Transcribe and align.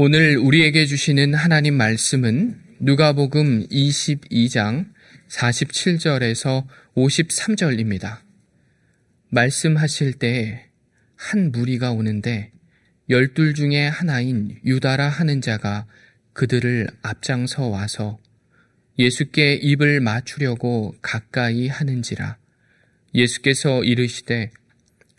오늘 0.00 0.38
우리에게 0.38 0.86
주시는 0.86 1.34
하나님 1.34 1.74
말씀은 1.74 2.56
누가복음 2.78 3.66
22장 3.66 4.92
47절에서 5.28 6.68
53절입니다. 6.94 8.20
말씀하실 9.30 10.12
때한 10.20 11.50
무리가 11.50 11.90
오는데 11.90 12.52
열둘 13.10 13.54
중에 13.54 13.88
하나인 13.88 14.60
유다라 14.64 15.08
하는 15.08 15.40
자가 15.40 15.88
그들을 16.32 16.86
앞장서 17.02 17.66
와서 17.66 18.20
예수께 19.00 19.54
입을 19.54 19.98
맞추려고 19.98 20.94
가까이 21.02 21.66
하는지라 21.66 22.36
예수께서 23.16 23.82
이르시되 23.82 24.52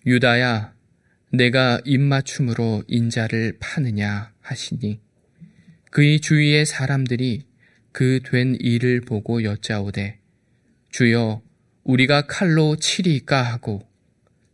유다야 0.05 0.73
내가 1.33 1.81
입맞춤으로 1.83 2.85
인자를 2.87 3.57
파느냐 3.59 4.31
하시니 4.49 4.99
그의 5.91 6.19
주위의 6.19 6.65
사람들이 6.65 7.43
그 7.91 8.19
된 8.23 8.55
일을 8.59 9.01
보고 9.01 9.43
여짜오되 9.43 10.19
주여 10.91 11.41
우리가 11.83 12.23
칼로 12.27 12.75
치리까 12.75 13.41
하고 13.41 13.87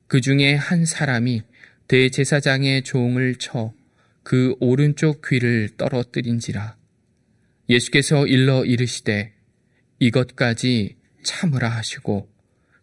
그 0.08 0.22
중에 0.22 0.56
한 0.56 0.86
사람이 0.86 1.42
대제사장의 1.88 2.84
종을 2.84 3.36
쳐 3.36 3.74
그 4.26 4.56
오른쪽 4.60 5.22
귀를 5.30 5.70
떨어뜨린지라 5.78 6.76
예수께서 7.70 8.26
일러 8.26 8.66
이르시되 8.66 9.34
이것까지 10.00 10.96
참으라 11.24 11.70
하시고 11.70 12.28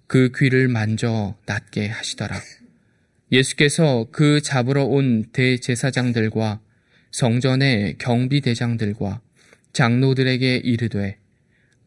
그 0.07 0.31
귀를 0.39 0.69
만져 0.69 1.37
낫게 1.47 1.89
하시더라. 1.89 2.41
예수께서 3.33 4.07
그 4.13 4.41
잡으러 4.41 4.85
온 4.85 5.25
대제사장들과 5.33 6.61
성전의 7.13 7.97
경비대장들과 7.99 9.21
장로들에게 9.73 10.57
이르되 10.57 11.19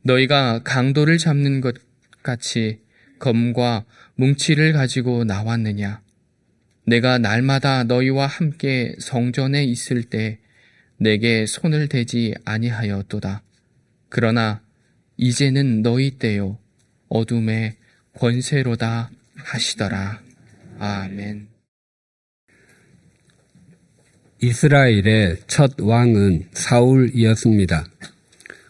너희가 0.04 0.62
강도를 0.64 1.18
잡는 1.18 1.62
것 1.62 1.76
같이 2.24 2.80
검과 3.20 3.86
뭉치를 4.16 4.74
가지고 4.74 5.24
나왔느냐? 5.24 6.02
내가 6.88 7.18
날마다 7.18 7.84
너희와 7.84 8.28
함께 8.28 8.96
성전에 9.00 9.64
있을 9.64 10.04
때 10.04 10.40
내게 10.98 11.46
손을 11.46 11.90
대지 11.90 12.34
아니하였도다. 12.46 13.42
그러나 14.10 14.62
이제는 15.18 15.82
너희 15.82 16.12
때요 16.12 16.60
어둠의 17.10 17.76
권세로다 18.14 19.10
하시더라. 19.36 20.22
아멘. 20.80 21.55
이스라엘의 24.42 25.38
첫 25.48 25.80
왕은 25.80 26.48
사울이었습니다. 26.52 27.86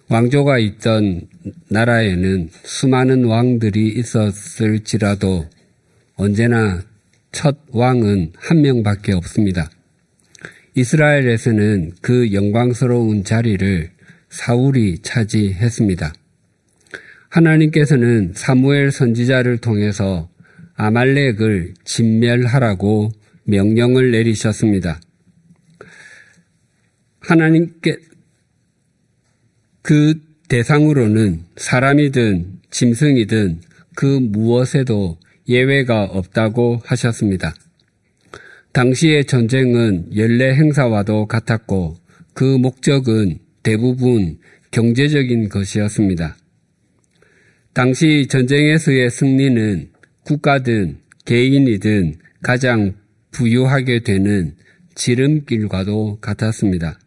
왕조가 0.09 0.59
있던 0.59 1.27
나라에는 1.69 2.49
수많은 2.63 3.25
왕들이 3.25 3.89
있었을지라도 3.97 5.49
언제나 6.15 6.83
첫 7.31 7.57
왕은 7.71 8.33
한 8.37 8.61
명밖에 8.61 9.13
없습니다. 9.13 9.69
이스라엘에서는 10.75 11.93
그 12.01 12.31
영광스러운 12.31 13.23
자리를 13.23 13.89
사울이 14.29 14.99
차지했습니다. 15.01 16.13
하나님께서는 17.29 18.33
사무엘 18.35 18.91
선지자를 18.91 19.57
통해서 19.57 20.29
아말렉을 20.75 21.73
진멸하라고 21.83 23.11
명령을 23.45 24.11
내리셨습니다. 24.11 24.99
하나님께 27.27 27.97
그 29.81 30.15
대상으로는 30.47 31.45
사람이든 31.57 32.59
짐승이든 32.71 33.61
그 33.95 34.05
무엇에도 34.05 35.17
예외가 35.47 36.03
없다고 36.03 36.81
하셨습니다. 36.83 37.53
당시의 38.73 39.25
전쟁은 39.25 40.15
연례 40.17 40.53
행사와도 40.53 41.27
같았고 41.27 41.95
그 42.33 42.43
목적은 42.43 43.39
대부분 43.63 44.37
경제적인 44.71 45.49
것이었습니다. 45.49 46.35
당시 47.73 48.27
전쟁에서의 48.29 49.09
승리는 49.09 49.89
국가든 50.23 50.97
개인이든 51.25 52.15
가장 52.41 52.95
부유하게 53.31 53.99
되는 53.99 54.55
지름길과도 54.95 56.19
같았습니다. 56.21 56.99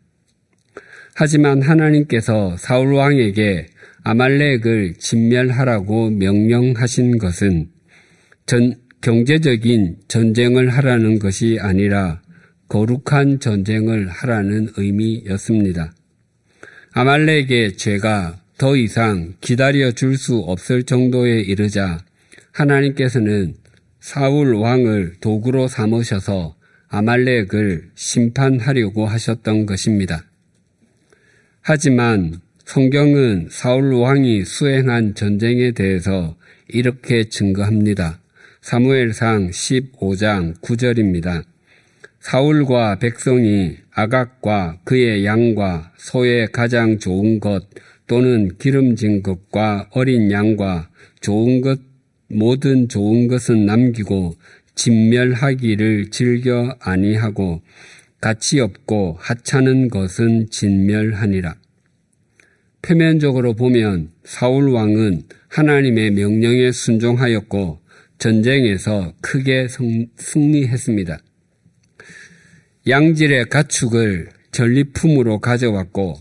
하지만 1.20 1.62
하나님께서 1.62 2.56
사울 2.58 2.94
왕에게 2.94 3.66
아말렉을 4.04 4.94
진멸하라고 4.98 6.10
명령하신 6.10 7.18
것은 7.18 7.70
전, 8.46 8.76
경제적인 9.00 9.96
전쟁을 10.06 10.68
하라는 10.68 11.18
것이 11.18 11.58
아니라 11.60 12.22
거룩한 12.68 13.40
전쟁을 13.40 14.08
하라는 14.08 14.68
의미였습니다. 14.76 15.92
아말렉의 16.92 17.76
죄가 17.76 18.38
더 18.56 18.76
이상 18.76 19.34
기다려 19.40 19.90
줄 19.90 20.16
수 20.16 20.36
없을 20.36 20.84
정도에 20.84 21.40
이르자 21.40 21.98
하나님께서는 22.52 23.54
사울 23.98 24.54
왕을 24.54 25.14
도구로 25.20 25.66
삼으셔서 25.66 26.54
아말렉을 26.86 27.90
심판하려고 27.96 29.06
하셨던 29.06 29.66
것입니다. 29.66 30.27
하지만 31.70 32.40
성경은 32.64 33.48
사울 33.50 33.92
왕이 33.92 34.46
수행한 34.46 35.14
전쟁에 35.14 35.72
대해서 35.72 36.34
이렇게 36.66 37.28
증거합니다. 37.28 38.20
사무엘상 38.62 39.50
15장 39.50 40.58
9절입니다. 40.62 41.44
사울과 42.20 43.00
백성이 43.00 43.76
아각과 43.90 44.78
그의 44.84 45.26
양과 45.26 45.92
소의 45.98 46.50
가장 46.52 46.98
좋은 46.98 47.38
것 47.38 47.66
또는 48.06 48.56
기름진 48.56 49.22
것과 49.22 49.90
어린 49.90 50.30
양과 50.32 50.88
좋은 51.20 51.60
것 51.60 51.80
모든 52.30 52.88
좋은 52.88 53.28
것은 53.28 53.66
남기고 53.66 54.36
진멸하기를 54.74 56.08
즐겨 56.12 56.74
아니하고 56.80 57.60
가치 58.20 58.60
없고 58.60 59.16
하찮은 59.20 59.88
것은 59.88 60.50
진멸하니라. 60.50 61.54
표면적으로 62.82 63.54
보면 63.54 64.10
사울 64.24 64.70
왕은 64.70 65.22
하나님의 65.48 66.12
명령에 66.12 66.72
순종하였고 66.72 67.80
전쟁에서 68.18 69.12
크게 69.20 69.68
승리했습니다. 70.16 71.18
양질의 72.88 73.46
가축을 73.46 74.30
전리품으로 74.50 75.38
가져왔고 75.40 76.16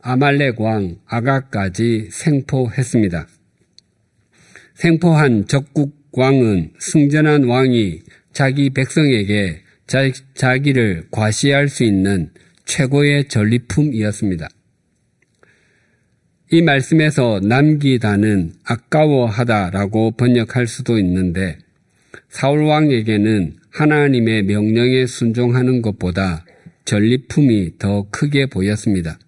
아말렉 0.00 0.60
왕 0.60 0.98
아가까지 1.06 2.08
생포했습니다. 2.10 3.26
생포한 4.74 5.46
적국 5.46 5.96
왕은 6.12 6.72
승전한 6.78 7.44
왕이 7.44 8.00
자기 8.32 8.70
백성에게 8.70 9.61
자, 9.86 10.10
자기를 10.34 11.08
과시할 11.10 11.68
수 11.68 11.84
있는 11.84 12.30
최고의 12.64 13.28
전리품이었습니다. 13.28 14.48
이 16.52 16.62
말씀에서 16.62 17.40
남기다는 17.40 18.52
아까워하다라고 18.64 20.12
번역할 20.12 20.66
수도 20.66 20.98
있는데 20.98 21.58
사울 22.28 22.64
왕에게는 22.64 23.56
하나님의 23.70 24.44
명령에 24.44 25.06
순종하는 25.06 25.82
것보다 25.82 26.44
전리품이 26.84 27.78
더 27.78 28.06
크게 28.10 28.46
보였습니다. 28.46 29.18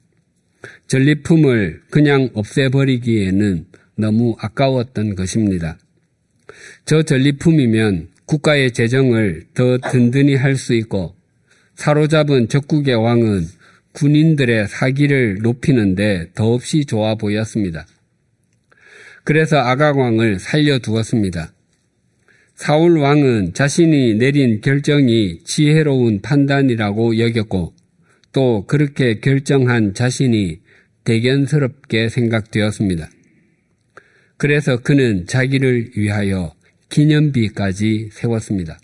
전리품을 0.87 1.83
그냥 1.91 2.29
없애버리기에는 2.35 3.67
너무 3.97 4.37
아까웠던 4.39 5.15
것입니다. 5.15 5.79
저 6.85 7.03
전리품이면 7.03 8.09
국가의 8.35 8.73
재정을 8.73 9.45
더 9.55 9.79
든든히 9.79 10.35
할 10.35 10.57
수 10.57 10.75
있고 10.75 11.15
사로잡은 11.77 12.49
적국의 12.49 12.95
왕은 12.95 13.45
군인들의 13.93 14.69
사기를 14.69 15.39
높이는데 15.43 16.31
더없이 16.35 16.85
좋아 16.85 17.15
보였습니다. 17.15 17.87
그래서 19.25 19.59
아가왕을 19.59 20.39
살려두었습니다. 20.39 21.53
사울 22.55 22.99
왕은 22.99 23.55
자신이 23.55 24.15
내린 24.15 24.61
결정이 24.61 25.41
지혜로운 25.45 26.21
판단이라고 26.23 27.19
여겼고 27.19 27.75
또 28.33 28.67
그렇게 28.67 29.21
결정한 29.21 29.95
자신이 29.95 30.61
대견스럽게 31.05 32.09
생각되었습니다. 32.09 33.09
그래서 34.37 34.77
그는 34.79 35.27
자기를 35.27 35.93
위하여 35.97 36.55
기념비까지 36.95 38.11
세웠습니다. 38.13 38.79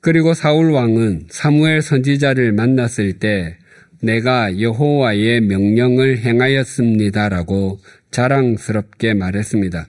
그리고 0.00 0.32
사울 0.32 0.70
왕은 0.70 1.26
사무엘 1.28 1.82
선지자를 1.82 2.52
만났을 2.52 3.18
때 3.18 3.58
내가 4.00 4.58
여호와의 4.58 5.42
명령을 5.42 6.18
행하였습니다라고 6.18 7.78
자랑스럽게 8.10 9.12
말했습니다. 9.12 9.86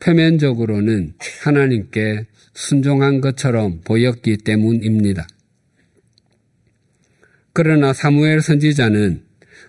표면적으로는 0.00 1.14
하나님께 1.42 2.26
순종한 2.52 3.22
것처럼 3.22 3.80
보였기 3.82 4.38
때문입니다. 4.38 5.26
그러나 7.54 7.94
사무엘 7.94 8.42
선지자는 8.42 9.22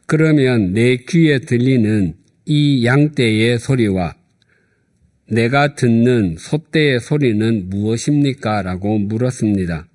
그러면 0.05 0.73
내 0.73 0.97
귀에 0.97 1.39
들리는 1.39 2.13
이 2.45 2.85
양떼의 2.85 3.57
소리와 3.59 4.15
내가 5.27 5.73
듣는 5.73 6.35
소떼의 6.37 6.99
소리는 6.99 7.69
무엇입니까? 7.69 8.61
라고 8.61 8.99
물었습니다. 8.99 9.87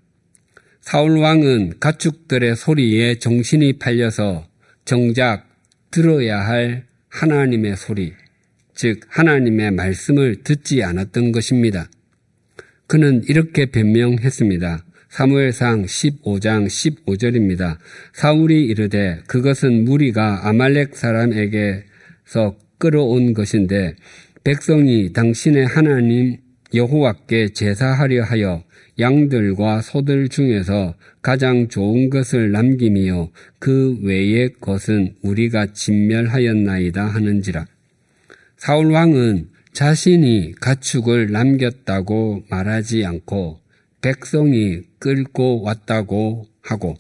사울 0.80 1.18
왕은 1.18 1.74
가축들의 1.78 2.56
소리에 2.56 3.18
정신이 3.18 3.74
팔려서 3.74 4.46
정작 4.84 5.46
들어야 5.90 6.40
할 6.40 6.84
하나님의 7.08 7.76
소리, 7.76 8.12
즉 8.74 9.00
하나님의 9.08 9.72
말씀을 9.72 10.42
듣지 10.42 10.82
않았던 10.82 11.32
것입니다. 11.32 11.88
그는 12.86 13.22
이렇게 13.28 13.66
변명했습니다. 13.66 14.84
사무엘상 15.10 15.84
15장 15.84 16.66
15절입니다. 16.66 17.78
사울이 18.12 18.64
이르되 18.66 19.20
그것은 19.26 19.84
무리가 19.84 20.48
아말렉 20.48 20.96
사람에게서 20.96 22.56
끌어온 22.78 23.34
것인데 23.34 23.96
백성이 24.42 25.12
당신의 25.12 25.66
하나님 25.66 26.38
여호와께 26.72 27.50
제사하려 27.50 28.22
하여 28.22 28.64
양들과 28.98 29.82
소들 29.82 30.31
중에서 30.31 30.94
가장 31.20 31.69
좋은 31.69 32.08
것을 32.08 32.50
남김이요 32.50 33.32
그 33.58 33.98
외의 34.02 34.50
것은 34.58 35.14
우리가 35.20 35.72
진멸하였나이다 35.75 37.04
하는지라. 37.04 37.66
사울 38.56 38.92
왕은 38.92 39.50
자신이 39.75 40.54
가축을 40.58 41.32
남겼다고 41.32 42.44
말하지 42.48 43.04
않고 43.04 43.60
백성이 44.00 44.81
끌고 44.98 45.60
왔다고 45.62 46.46
하고 46.62 46.96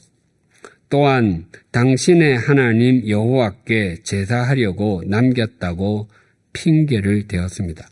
또한 0.90 1.46
당신의 1.70 2.36
하나님 2.36 3.08
여호와께 3.08 4.02
제사하려고 4.02 5.02
남겼다고 5.06 6.08
핑계를 6.52 7.28
대었습니다. 7.28 7.88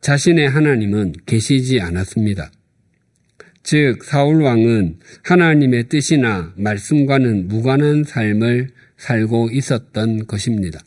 자신의 0.00 0.48
하나님은 0.48 1.14
계시지 1.26 1.80
않았습니다. 1.80 2.52
즉 3.64 4.04
사울 4.04 4.42
왕은 4.42 5.00
하나님의 5.24 5.88
뜻이나 5.88 6.54
말씀과는 6.56 7.48
무관한 7.48 8.04
삶을 8.04 8.68
살고 8.96 9.50
있었던 9.50 10.28
것입니다. 10.28 10.80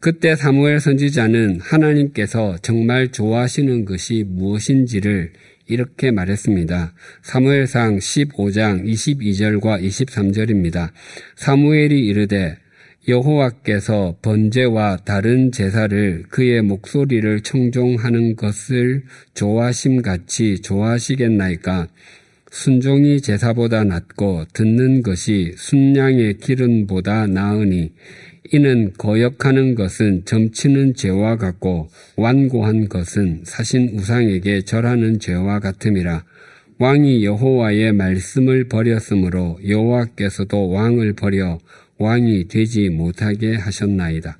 그때 0.00 0.34
사무엘 0.36 0.80
선지자는 0.80 1.60
하나님께서 1.60 2.56
정말 2.62 3.12
좋아하시는 3.12 3.84
것이 3.84 4.24
무엇인지를 4.26 5.32
이렇게 5.68 6.10
말했습니다. 6.10 6.94
사무엘상 7.22 7.98
15장 7.98 8.84
22절과 8.84 9.82
23절입니다. 9.82 10.90
사무엘이 11.36 12.06
이르되 12.06 12.56
여호와께서 13.06 14.16
번제와 14.20 14.98
다른 15.04 15.50
제사를 15.52 16.24
그의 16.28 16.62
목소리를 16.62 17.40
청종하는 17.40 18.36
것을 18.36 19.04
좋아심 19.34 20.02
같이 20.02 20.60
좋아하시겠나이까? 20.60 21.88
순종이 22.50 23.20
제사보다 23.20 23.84
낫고 23.84 24.46
듣는 24.52 25.02
것이 25.02 25.54
순양의 25.56 26.38
기름보다 26.38 27.26
나으니 27.26 27.92
이는 28.52 28.92
거역하는 28.96 29.74
것은 29.74 30.24
점치는 30.24 30.94
죄와 30.94 31.36
같고 31.36 31.90
완고한 32.16 32.88
것은 32.88 33.42
사신 33.44 33.90
우상에게 33.94 34.62
절하는 34.62 35.18
죄와 35.18 35.60
같음이라 35.60 36.24
왕이 36.78 37.24
여호와의 37.24 37.92
말씀을 37.92 38.68
버렸으므로 38.68 39.58
여호와께서도 39.66 40.68
왕을 40.70 41.14
버려 41.14 41.58
왕이 41.98 42.46
되지 42.46 42.88
못하게 42.88 43.56
하셨나이다. 43.56 44.38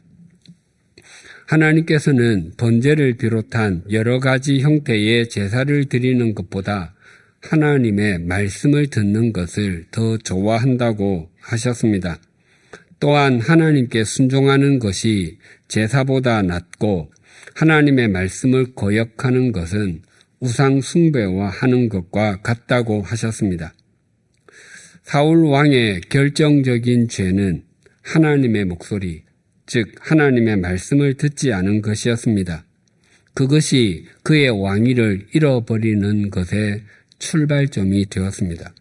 하나님께서는 1.47 2.53
번제를 2.57 3.17
비롯한 3.17 3.83
여러 3.91 4.21
가지 4.21 4.61
형태의 4.61 5.29
제사를 5.29 5.85
드리는 5.87 6.35
것보다 6.35 6.95
하나님의 7.41 8.21
말씀을 8.21 8.89
듣는 8.89 9.33
것을 9.33 9.87
더 9.91 10.17
좋아한다고 10.19 11.31
하셨습니다. 11.41 12.21
또한 13.01 13.41
하나님께 13.41 14.05
순종하는 14.05 14.79
것이 14.79 15.39
제사보다 15.69 16.43
낫고 16.43 17.13
하나님의 17.55 18.09
말씀을 18.09 18.75
거역하는 18.75 19.53
것은 19.53 20.03
우상 20.41 20.81
숭배와 20.81 21.49
하는 21.49 21.89
것과 21.89 22.43
같다고 22.43 23.03
하셨습니다. 23.03 23.75
사울 25.03 25.47
왕의 25.47 26.03
결정적인 26.03 27.09
죄는 27.09 27.65
하나님의 28.03 28.65
목소리, 28.67 29.23
즉 29.67 29.95
하나님의 30.01 30.57
말씀을 30.59 31.15
듣지 31.15 31.53
않은 31.53 31.83
것이었습니다. 31.83 32.65
그것이 33.35 34.07
그의 34.23 34.51
왕위를 34.51 35.29
잃어버리는 35.33 36.31
것의 36.31 36.83
출발점이 37.19 38.07
되었습니다. 38.07 38.75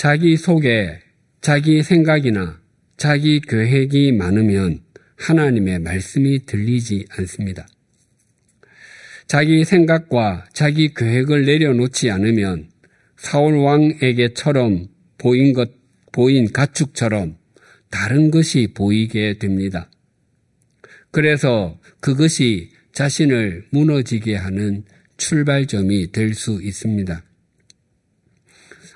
자기 0.00 0.38
속에 0.38 0.98
자기 1.42 1.82
생각이나 1.82 2.58
자기 2.96 3.38
계획이 3.38 4.12
많으면 4.12 4.80
하나님의 5.18 5.80
말씀이 5.80 6.46
들리지 6.46 7.04
않습니다. 7.10 7.68
자기 9.26 9.62
생각과 9.62 10.46
자기 10.54 10.94
계획을 10.94 11.44
내려놓지 11.44 12.10
않으면 12.10 12.70
사울 13.18 13.56
왕에게처럼 13.56 14.88
보인 15.18 15.52
것, 15.52 15.70
보인 16.12 16.50
가축처럼 16.50 17.36
다른 17.90 18.30
것이 18.30 18.72
보이게 18.74 19.36
됩니다. 19.36 19.90
그래서 21.10 21.78
그것이 22.00 22.70
자신을 22.94 23.66
무너지게 23.68 24.34
하는 24.34 24.84
출발점이 25.18 26.10
될 26.10 26.32
수 26.32 26.62
있습니다. 26.62 27.22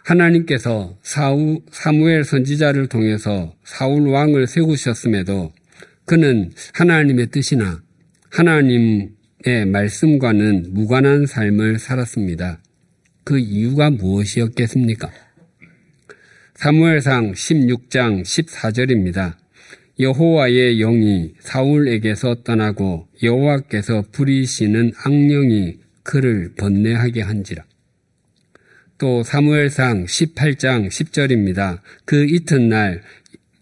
하나님께서 0.05 0.99
사우, 1.03 1.63
사무엘 1.71 2.25
선지자를 2.25 2.89
통해서 2.89 3.55
사울 3.65 4.09
왕을 4.09 4.47
세우셨음에도 4.47 5.53
그는 6.05 6.53
하나님의 6.75 7.29
뜻이나 7.29 7.83
하나님의 8.31 9.67
말씀과는 9.67 10.75
무관한 10.75 11.25
삶을 11.25 11.79
살았습니다. 11.79 12.61
그 13.25 13.39
이유가 13.39 13.89
무엇이었겠습니까? 13.91 15.11
사무엘상 16.55 17.33
16장 17.33 18.23
14절입니다. 18.23 19.37
여호와의 19.99 20.79
영이 20.79 21.35
사울에게서 21.41 22.43
떠나고 22.43 23.09
여호와께서 23.23 24.05
부리시는 24.13 24.93
악령이 25.05 25.79
그를 26.03 26.53
번뇌하게 26.57 27.23
한지라. 27.23 27.65
또 29.05 29.23
사무엘상 29.23 30.07
18장 30.07 30.89
10절입니다. 30.89 31.81
그 32.07 32.25
이튿날 32.25 33.03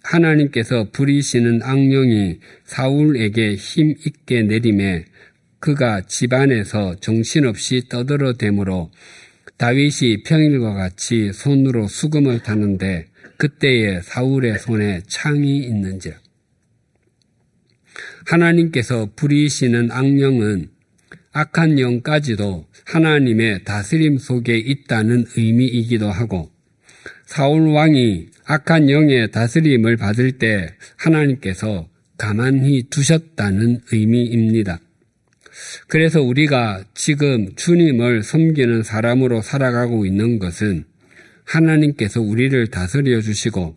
하나님께서 0.04 0.90
부리시는 0.92 1.64
악령이 1.64 2.38
사울에게 2.64 3.56
힘 3.56 3.96
있게 4.06 4.42
내림에 4.42 5.04
그가 5.58 6.02
집안에서 6.02 6.94
정신없이 7.00 7.88
떠들어 7.88 8.34
대므로 8.34 8.92
다윗이 9.56 10.22
평일과 10.22 10.74
같이 10.74 11.32
손으로 11.32 11.88
수금을 11.88 12.44
타는데 12.44 13.06
그때에 13.36 14.00
사울의 14.00 14.60
손에 14.60 15.00
창이 15.08 15.58
있는지라. 15.58 16.20
하나님께서 18.26 19.10
부리시는 19.16 19.90
악령은 19.90 20.70
악한 21.32 21.78
영까지도 21.78 22.66
하나님의 22.84 23.64
다스림 23.64 24.18
속에 24.18 24.58
있다는 24.58 25.24
의미이기도 25.36 26.10
하고 26.10 26.50
사울 27.24 27.68
왕이 27.68 28.28
악한 28.44 28.90
영의 28.90 29.30
다스림을 29.30 29.96
받을 29.96 30.32
때 30.32 30.74
하나님께서 30.96 31.88
가만히 32.18 32.82
두셨다는 32.90 33.80
의미입니다. 33.90 34.78
그래서 35.88 36.20
우리가 36.20 36.84
지금 36.94 37.54
주님을 37.56 38.22
섬기는 38.22 38.82
사람으로 38.82 39.40
살아가고 39.40 40.04
있는 40.04 40.38
것은 40.38 40.84
하나님께서 41.44 42.20
우리를 42.20 42.66
다스려 42.66 43.22
주시고 43.22 43.76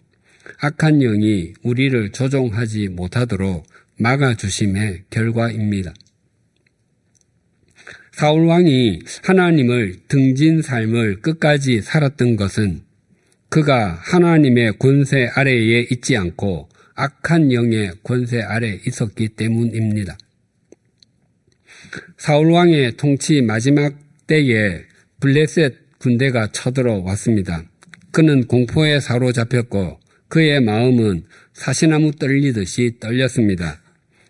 악한 0.60 1.00
영이 1.00 1.54
우리를 1.64 2.12
조종하지 2.12 2.90
못하도록 2.90 3.66
막아주심의 3.98 5.04
결과입니다. 5.10 5.94
사울 8.18 8.46
왕이 8.46 9.00
하나님을 9.24 9.98
등진 10.08 10.62
삶을 10.62 11.20
끝까지 11.20 11.82
살았던 11.82 12.38
것은 12.38 12.80
그가 13.50 14.00
하나님의 14.02 14.80
권세 14.80 15.28
아래에 15.36 15.88
있지 15.92 16.16
않고 16.16 16.70
악한 16.96 17.52
영의 17.52 17.92
권세 18.04 18.40
아래 18.40 18.80
있었기 18.88 19.36
때문입니다. 19.36 20.18
사울 22.18 22.52
왕의 22.52 22.96
통치 22.96 23.42
마지막 23.42 23.94
때에 24.28 24.84
블레셋 25.20 26.00
군대가 26.00 26.48
쳐들어왔습니다. 26.54 27.66
그는 28.12 28.48
공포에 28.48 29.02
사로잡혔고 29.02 30.00
그의 30.30 30.62
마음은 30.62 31.26
사시나무 31.52 32.14
떨리듯이 32.14 32.96
떨렸습니다. 33.02 33.82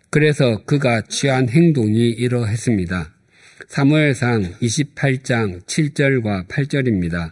그래서 0.10 0.63
그가 0.65 1.01
취한 1.01 1.50
행동이 1.50 2.10
이러했습니다. 2.10 3.15
사무엘상 3.68 4.54
28장 4.62 5.62
7절과 5.66 6.48
8절입니다. 6.48 7.32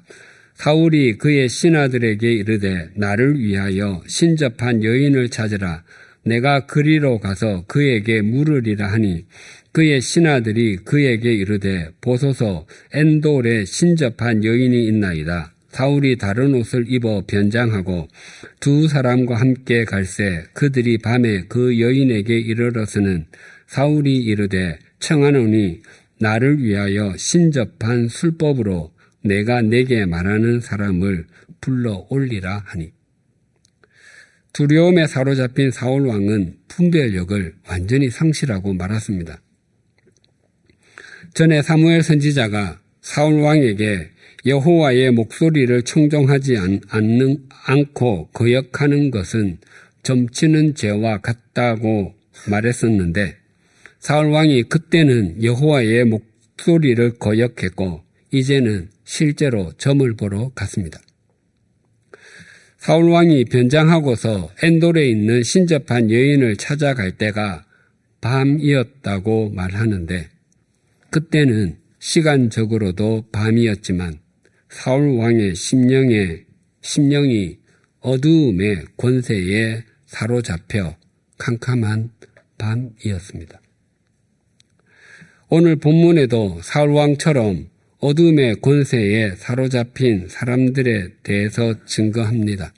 사울이 0.56 1.18
그의 1.18 1.48
신하들에게 1.48 2.32
이르되 2.32 2.90
나를 2.96 3.40
위하여 3.40 4.02
신접한 4.08 4.84
여인을 4.84 5.30
찾으라 5.30 5.84
내가 6.25 6.66
그리로 6.66 7.20
가서 7.20 7.66
그에게 7.68 8.22
물으리라 8.22 8.88
하니 8.92 9.25
그의 9.72 10.02
신하들이 10.02 10.78
그에게 10.78 11.34
이르되 11.34 11.90
보소서 12.02 12.66
엔돌에 12.94 13.66
신접한 13.66 14.44
여인이 14.44 14.86
있나이다. 14.88 15.54
사울이 15.70 16.18
다른 16.18 16.54
옷을 16.54 16.86
입어 16.88 17.24
변장하고 17.25 18.08
두 18.60 18.88
사람과 18.88 19.36
함께 19.36 19.86
갈새 19.86 20.44
그들이 20.54 21.00
밤에 21.00 21.46
그 21.50 21.80
여인에게 21.80 22.38
이르러서는 22.38 23.25
사울이 23.66 24.18
이르되 24.18 24.78
청하노니 25.00 25.82
나를 26.20 26.62
위하여 26.62 27.15
신접한 27.17 28.08
술법으로 28.08 28.93
내가 29.24 29.62
내게 29.62 30.05
말하는 30.05 30.60
사람을 30.60 31.27
불러 31.62 32.05
올리라 32.10 32.62
하니 32.65 32.91
두려움에 34.53 35.08
사로잡힌 35.08 35.72
사울 35.72 36.05
왕은 36.05 36.58
분별력을 36.67 37.55
완전히 37.67 38.12
상실하고 38.12 38.74
말았습니다. 38.74 39.41
전에 41.34 41.63
사무엘 41.63 42.03
선지자가 42.03 42.79
사울 43.01 43.41
왕에게 43.41 44.12
여호와의 44.46 45.12
목소리를 45.12 45.82
청종하지 45.84 46.58
않고 47.65 48.29
거역하는 48.34 49.10
것은 49.10 49.58
점치는 50.03 50.75
죄와 50.75 51.20
같다고 51.20 52.13
말했었는데 52.50 53.38
사울 54.03 54.31
왕이 54.31 54.63
그때는 54.63 55.41
여호와의 55.41 56.03
목소리를 56.03 57.19
거역했고 57.19 58.03
이제는 58.31 58.89
실제로 59.05 59.72
점을 59.77 60.13
보러 60.17 60.50
갔습니다. 60.50 61.00
사울 62.77 63.12
왕이 63.12 63.45
변장하고서 63.45 64.55
엔돌에 64.62 65.07
있는 65.10 65.41
신접한 65.41 66.12
여인을 66.12 66.57
찾아갈 66.57 67.13
때가 67.13 67.63
밤이었다고 68.19 69.51
말하는데 69.51 70.27
그때는 71.10 71.77
시간적으로도 72.00 73.27
밤이었지만 73.31 74.19
사울 74.67 75.17
왕의 75.17 75.55
심령에 75.55 76.43
심령이 76.81 77.57
어두움의 78.01 78.83
권세에 78.98 79.83
사로잡혀 80.07 80.93
캄캄한 81.38 82.10
밤이었습니다. 82.57 83.62
오늘 85.55 85.75
본문에도 85.75 86.62
사울 86.63 86.93
왕처럼 86.93 87.67
어둠의 88.00 88.55
권세에 88.55 89.36
사로잡힌 89.36 90.25
사람들에 90.27 91.10
대해서 91.22 91.75
증거합니다. 91.86 92.74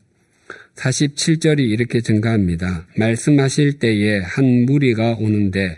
47절이 0.75 1.61
이렇게 1.61 2.01
증가합니다. 2.01 2.85
말씀하실 2.97 3.79
때에 3.79 4.19
한 4.19 4.65
무리가 4.65 5.13
오는데 5.13 5.77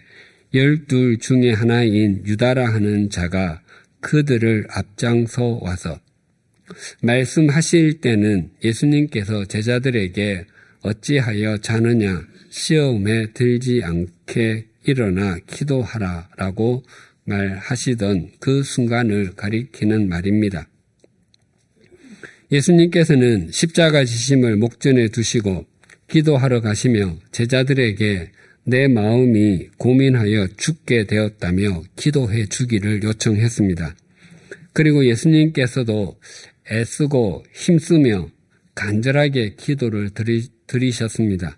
열둘 0.56 1.20
중에 1.20 1.52
하나인 1.52 2.24
유다라 2.26 2.68
하는 2.68 3.12
자가 3.12 3.62
그들을 4.00 4.66
앞장서 4.72 5.60
와서 5.62 6.00
말씀하실 7.04 8.02
때는 8.02 8.50
예수님께서 8.64 9.46
제자들에게 9.46 10.46
어찌하여 10.82 11.60
자느냐 11.60 12.24
시험에 12.50 13.34
들지 13.34 13.84
않게 13.84 14.66
일어나 14.88 15.38
기도하라 15.46 16.30
라고 16.38 16.84
말하시던 17.26 18.32
그 18.40 18.64
순간을 18.64 19.36
가리키는 19.36 20.08
말입니다. 20.08 20.68
예수님께서는 22.52 23.52
십자가 23.52 24.06
지심을 24.06 24.56
목전에 24.56 25.10
두시고 25.10 25.66
기도하러 26.08 26.62
가시며 26.62 27.18
제자들에게 27.34 28.32
내 28.64 28.88
마음이 28.88 29.68
고민하여 29.78 30.48
죽게 30.56 31.06
되었다며 31.06 31.84
기도해 31.98 32.46
주기를 32.46 33.04
요청했습니다. 33.04 33.96
그리고 34.72 35.06
예수님께서도 35.06 36.18
애쓰고 36.72 37.44
힘쓰며 37.54 38.30
간절하게 38.76 39.56
기도를 39.56 40.12
드리, 40.12 40.48
드리셨습니다. 40.68 41.58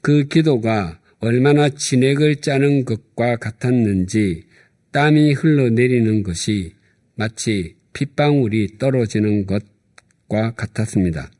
그 0.00 0.28
기도가 0.28 1.00
얼마나 1.24 1.68
진액을 1.68 2.40
짜는 2.40 2.84
것과 2.84 3.36
같았는지 3.36 4.42
땀이 4.90 5.34
흘러내리는 5.34 6.24
것이 6.24 6.74
마치 7.14 7.76
핏방울이 7.92 8.78
떨어지는 8.78 9.46
것과 9.46 10.54
같았습니다. 10.56 11.30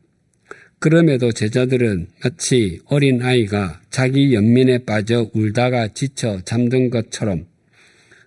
그럼에도 0.78 1.32
제자들은 1.32 2.06
마치 2.22 2.78
어린 2.86 3.22
아이가 3.22 3.80
자기 3.90 4.32
연민에 4.34 4.78
빠져 4.84 5.28
울다가 5.34 5.88
지쳐 5.88 6.40
잠든 6.44 6.88
것처럼 6.88 7.46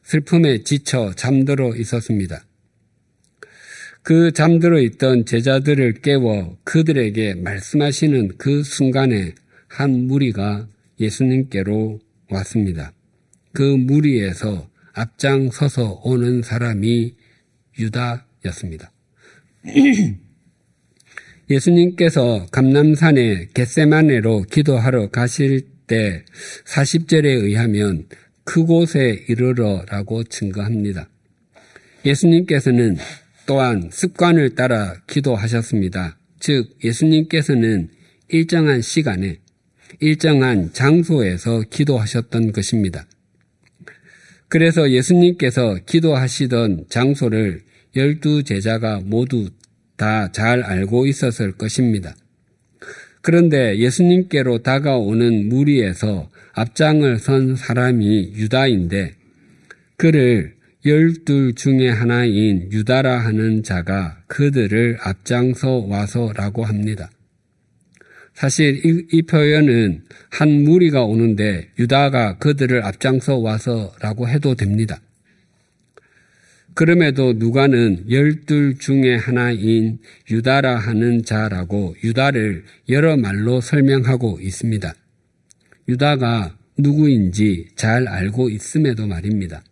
슬픔에 0.03 0.61
지쳐 0.63 1.13
잠들어 1.15 1.73
있었습니다. 1.73 2.45
그 4.03 4.33
잠들어 4.33 4.81
있던 4.81 5.25
제자들을 5.25 6.01
깨워 6.01 6.57
그들에게 6.65 7.35
말씀하시는 7.35 8.33
그 8.37 8.61
순간에 8.61 9.33
한 9.69 10.07
무리가 10.07 10.67
예수님께로 10.99 11.99
왔습니다. 12.29 12.93
그 13.53 13.61
무리에서 13.61 14.69
앞장서서 14.93 16.01
오는 16.03 16.41
사람이 16.41 17.15
유다였습니다. 17.79 18.91
예수님께서 21.49 22.47
감남산에 22.51 23.49
겟세마네로 23.53 24.43
기도하러 24.43 25.09
가실 25.09 25.67
때 25.87 26.25
40절에 26.65 27.25
의하면 27.25 28.07
그곳에 28.43 29.25
이르러라고 29.27 30.23
증거합니다. 30.23 31.09
예수님께서는 32.05 32.97
또한 33.45 33.89
습관을 33.91 34.55
따라 34.55 34.95
기도하셨습니다. 35.07 36.17
즉, 36.39 36.77
예수님께서는 36.83 37.89
일정한 38.29 38.81
시간에 38.81 39.39
일정한 40.05 40.71
장소에서 40.71 41.63
기도하셨던 41.67 42.51
것입니다. 42.51 43.07
그래서 44.47 44.91
예수님께서 44.91 45.79
기도하시던 45.87 46.85
장소를 46.89 47.63
열두 47.95 48.43
제자가 48.43 49.01
모두 49.03 49.49
다 49.97 50.29
잘 50.31 50.61
알고 50.61 51.07
있었을 51.07 51.53
것입니다. 51.53 52.15
그런데 53.21 53.79
예수님께로 53.79 54.59
다가오는 54.59 55.49
무리에서 55.49 56.29
앞장을 56.53 57.17
선 57.17 57.55
사람이 57.55 58.33
유다인데 58.35 59.15
그를 59.97 60.53
열둘 60.85 61.55
중에 61.55 61.89
하나인 61.89 62.71
유다라 62.71 63.17
하는 63.17 63.63
자가 63.63 64.21
그들을 64.27 64.99
앞장서 65.01 65.87
와서라고 65.87 66.63
합니다. 66.63 67.09
사실 68.35 68.85
이, 68.85 69.07
이, 69.13 69.21
표현은 69.21 70.03
한 70.29 70.63
무리가 70.63 71.05
오는데 71.05 71.69
유다가 71.79 72.37
그들을 72.37 72.83
앞장서 72.83 73.37
와서라고 73.37 74.27
해도 74.27 74.55
됩니다. 74.55 74.99
그럼에도 76.73 77.31
누가는 77.31 78.11
열둘 78.11 78.77
중에 78.77 79.15
하나인 79.15 79.99
유다라 80.29 80.75
하는 80.75 81.23
자라고 81.23 81.95
유다를 82.03 82.65
여러 82.89 83.15
말로 83.15 83.61
설명하고 83.61 84.39
있습니다. 84.41 84.93
유다가 85.87 86.57
누구인지 86.77 87.69
잘 87.75 88.09
알고 88.09 88.49
있음에도 88.49 89.07
말입니다. 89.07 89.63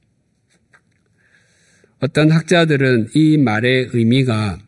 어떤 1.99 2.31
학자들은 2.31 3.09
이 3.13 3.37
말의 3.37 3.89
의미가 3.91 4.59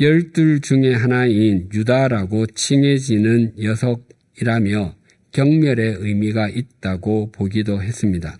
열둘 0.00 0.60
중에 0.60 0.94
하나인 0.94 1.68
유다라고 1.72 2.46
칭해지는 2.46 3.54
녀석이라며 3.58 4.94
경멸의 5.32 5.96
의미가 5.98 6.50
있다고 6.50 7.32
보기도 7.32 7.82
했습니다. 7.82 8.38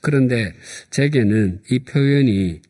그런데 0.00 0.54
제게는 0.88 1.60
이 1.70 1.80
표현이 1.80 2.62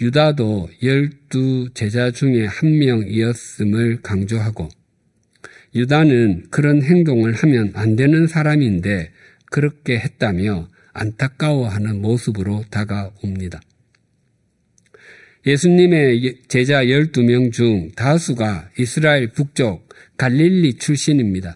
유다도 0.00 0.68
열두 0.82 1.70
제자 1.74 2.10
중에 2.10 2.46
한 2.46 2.76
명이었음을 2.76 4.02
강조하고 4.02 4.68
유다는 5.76 6.46
그런 6.50 6.82
행동을 6.82 7.34
하면 7.34 7.70
안 7.74 7.94
되는 7.94 8.26
사람인데 8.26 9.12
그렇게 9.52 9.96
했다며 10.00 10.68
안타까워하는 10.92 12.02
모습으로 12.02 12.64
다가옵니다. 12.70 13.60
예수님의 15.46 16.38
제자 16.48 16.82
12명 16.84 17.52
중 17.52 17.90
다수가 17.94 18.70
이스라엘 18.78 19.28
북쪽 19.28 19.88
갈릴리 20.16 20.74
출신입니다. 20.78 21.54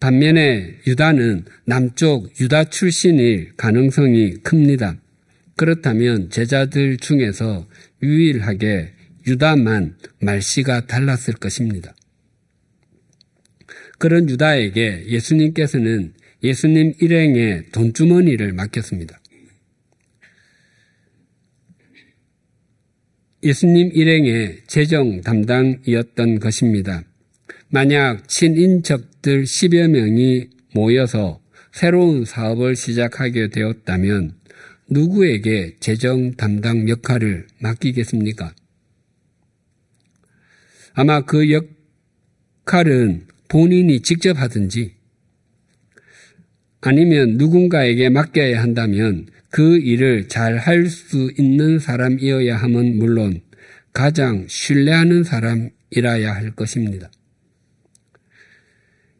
반면에 0.00 0.74
유다는 0.86 1.46
남쪽 1.64 2.38
유다 2.38 2.64
출신일 2.64 3.52
가능성이 3.56 4.34
큽니다. 4.42 4.98
그렇다면 5.56 6.28
제자들 6.28 6.98
중에서 6.98 7.66
유일하게 8.02 8.92
유다만 9.26 9.96
말씨가 10.20 10.86
달랐을 10.86 11.34
것입니다. 11.40 11.94
그런 13.98 14.28
유다에게 14.28 15.06
예수님께서는 15.08 16.12
예수님 16.42 16.92
일행의 17.00 17.70
돈주머니를 17.72 18.52
맡겼습니다. 18.52 19.18
예수님 23.42 23.90
일행의 23.92 24.62
재정 24.66 25.20
담당이었던 25.20 26.40
것입니다. 26.40 27.04
만약 27.68 28.26
친인척들 28.28 29.44
10여 29.44 29.88
명이 29.88 30.48
모여서 30.72 31.40
새로운 31.72 32.24
사업을 32.24 32.76
시작하게 32.76 33.48
되었다면 33.48 34.34
누구에게 34.88 35.76
재정 35.80 36.32
담당 36.32 36.88
역할을 36.88 37.46
맡기겠습니까? 37.60 38.54
아마 40.94 41.20
그 41.20 41.50
역할은 42.64 43.26
본인이 43.48 44.00
직접 44.00 44.38
하든지 44.38 44.94
아니면 46.80 47.36
누군가에게 47.36 48.08
맡겨야 48.08 48.62
한다면 48.62 49.26
그 49.50 49.78
일을 49.78 50.28
잘 50.28 50.58
할 50.58 50.86
수 50.88 51.32
있는 51.38 51.78
사람이어야 51.78 52.56
함은 52.56 52.98
물론 52.98 53.40
가장 53.92 54.46
신뢰하는 54.48 55.24
사람이라야 55.24 56.34
할 56.34 56.50
것입니다. 56.50 57.10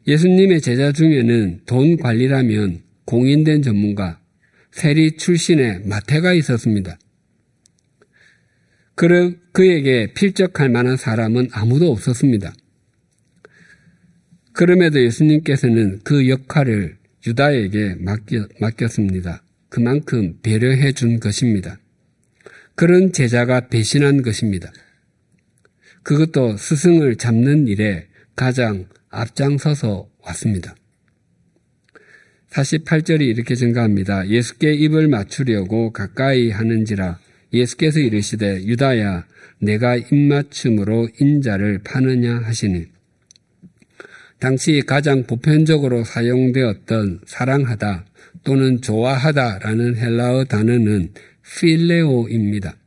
예수님의 0.05 0.61
제자 0.61 0.91
중에는 0.91 1.61
돈 1.65 1.97
관리라면 1.97 2.81
공인된 3.05 3.61
전문가, 3.61 4.19
세리 4.71 5.17
출신의 5.17 5.81
마태가 5.85 6.33
있었습니다. 6.33 6.97
그, 8.95 9.39
그에게 9.51 10.13
필적할 10.13 10.69
만한 10.69 10.97
사람은 10.97 11.49
아무도 11.51 11.91
없었습니다. 11.91 12.53
그럼에도 14.53 15.03
예수님께서는 15.03 15.99
그 16.03 16.29
역할을 16.29 16.97
유다에게 17.25 17.95
맡겼, 18.59 18.91
습니다 18.91 19.43
그만큼 19.69 20.39
배려해 20.41 20.91
준 20.91 21.19
것입니다. 21.19 21.79
그런 22.75 23.11
제자가 23.11 23.67
배신한 23.67 24.21
것입니다. 24.21 24.71
그것도 26.03 26.57
스승을 26.57 27.17
잡는 27.17 27.67
일에 27.67 28.07
가장 28.35 28.85
앞장서서 29.09 30.09
왔습니다. 30.21 30.75
48절이 32.51 33.21
이렇게 33.21 33.55
증가합니다. 33.55 34.29
예수께 34.29 34.73
입을 34.73 35.07
맞추려고 35.07 35.91
가까이 35.91 36.49
하는지라 36.49 37.19
예수께서 37.53 37.99
이르시되 37.99 38.63
유다야 38.63 39.25
내가 39.59 39.95
입맞춤으로 39.95 41.09
인자를 41.19 41.79
파느냐 41.83 42.37
하시니 42.37 42.85
당시 44.39 44.83
가장 44.85 45.23
보편적으로 45.23 46.03
사용되었던 46.03 47.21
사랑하다 47.25 48.05
또는 48.47 48.79
좋아하다라는 48.79 49.97
헬라어 49.97 50.45
단어는 50.45 51.11
필레오입니다. 51.59 52.77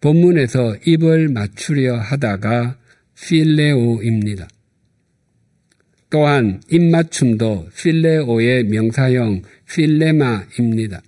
본문에서 0.00 0.78
입을 0.84 1.28
맞추려 1.28 1.96
하다가 1.96 2.76
필레오입니다. 3.14 4.48
또한 6.10 6.60
입맞춤도 6.68 7.68
필레오의 7.76 8.64
명사형 8.64 9.42
필레마입니다. 9.72 11.00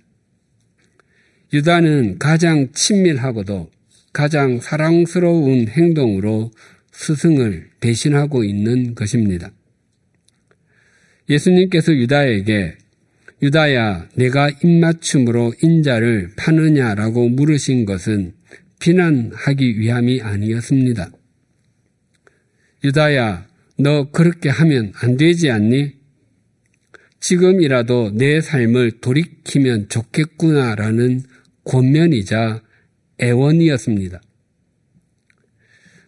유다는 1.51 2.19
가장 2.19 2.71
친밀하고도 2.71 3.69
가장 4.13 4.61
사랑스러운 4.61 5.67
행동으로 5.67 6.51
스승을 6.93 7.71
배신하고 7.81 8.45
있는 8.45 8.95
것입니다. 8.95 9.51
예수님께서 11.29 11.93
유다에게 11.93 12.77
유다야 13.41 14.09
내가 14.15 14.49
입맞춤으로 14.49 15.53
인자를 15.61 16.31
파느냐라고 16.35 17.29
물으신 17.29 17.85
것은 17.85 18.33
비난하기 18.79 19.79
위함이 19.79 20.21
아니었습니다. 20.21 21.11
유다야 22.83 23.47
너 23.79 24.09
그렇게 24.11 24.49
하면 24.49 24.91
안 24.95 25.17
되지 25.17 25.51
않니? 25.51 25.93
지금이라도 27.19 28.11
내 28.13 28.41
삶을 28.41 29.01
돌이키면 29.01 29.89
좋겠구나라는 29.89 31.21
권면이자 31.63 32.63
애원이었습니다. 33.21 34.21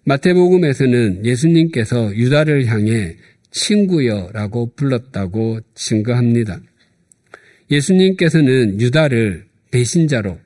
마태복음에서는 0.05 1.25
예수님께서 1.25 2.15
유다를 2.15 2.65
향해 2.67 3.17
친구여라고 3.51 4.73
불렀다고 4.75 5.59
증거합니다. 5.75 6.61
예수님께서는 7.71 8.81
유다를 8.81 9.45
배신자로 9.71 10.39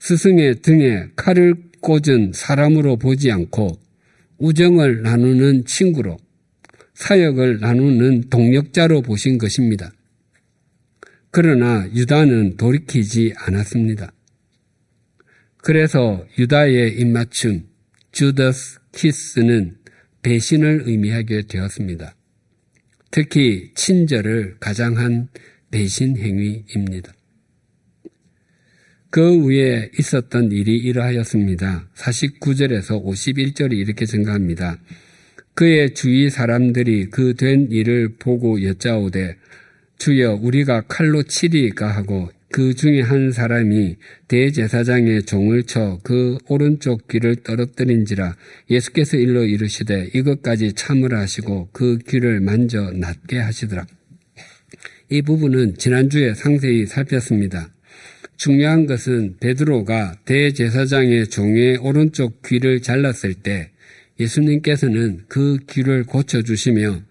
스승의 0.00 0.56
등에 0.62 1.08
칼을 1.16 1.54
꽂은 1.80 2.32
사람으로 2.34 2.96
보지 2.96 3.30
않고 3.30 3.78
우정을 4.38 5.02
나누는 5.02 5.64
친구로 5.64 6.16
사역을 6.94 7.60
나누는 7.60 8.28
동력자로 8.28 9.02
보신 9.02 9.38
것입니다. 9.38 9.92
그러나 11.30 11.88
유다는 11.94 12.56
돌이키지 12.56 13.32
않았습니다. 13.36 14.12
그래서 15.58 16.26
유다의 16.38 16.98
입맞춤, 16.98 17.62
주더스 18.10 18.80
키스는 18.92 19.76
배신을 20.22 20.82
의미하게 20.86 21.42
되었습니다. 21.48 22.14
특히 23.10 23.70
친절을 23.74 24.56
가장한 24.60 25.28
배신 25.72 26.16
행위입니다. 26.16 27.12
그 29.10 29.46
위에 29.46 29.90
있었던 29.98 30.52
일이 30.52 30.76
이러하였습니다. 30.76 31.88
49절에서 31.94 33.04
51절이 33.04 33.72
이렇게 33.72 34.06
증가합니다. 34.06 34.78
그의 35.54 35.92
주위 35.94 36.30
사람들이 36.30 37.10
그 37.10 37.34
된 37.34 37.68
일을 37.70 38.14
보고 38.18 38.62
여짜오되 38.62 39.36
주여 39.98 40.38
우리가 40.40 40.82
칼로 40.88 41.22
치리까 41.22 41.88
하고 41.88 42.30
그 42.50 42.74
중에 42.74 43.00
한 43.02 43.32
사람이 43.32 43.96
대제사장의 44.28 45.24
종을 45.24 45.64
쳐 45.64 45.98
그 46.02 46.38
오른쪽 46.48 47.08
귀를 47.08 47.36
떨어뜨린지라 47.36 48.36
예수께서 48.70 49.16
일러 49.16 49.44
이르시되 49.44 50.10
이것까지 50.14 50.72
참으라 50.74 51.20
하시고 51.20 51.68
그 51.72 51.98
귀를 52.08 52.40
만져 52.40 52.90
낫게 52.92 53.38
하시더라. 53.38 53.86
이 55.12 55.20
부분은 55.20 55.76
지난주에 55.76 56.32
상세히 56.32 56.86
살폈습니다. 56.86 57.68
중요한 58.38 58.86
것은 58.86 59.36
베드로가 59.40 60.16
대제사장의 60.24 61.28
종의 61.28 61.76
오른쪽 61.82 62.40
귀를 62.40 62.80
잘랐을 62.80 63.34
때 63.34 63.72
예수님께서는 64.18 65.24
그 65.28 65.58
귀를 65.68 66.04
고쳐주시며 66.04 67.02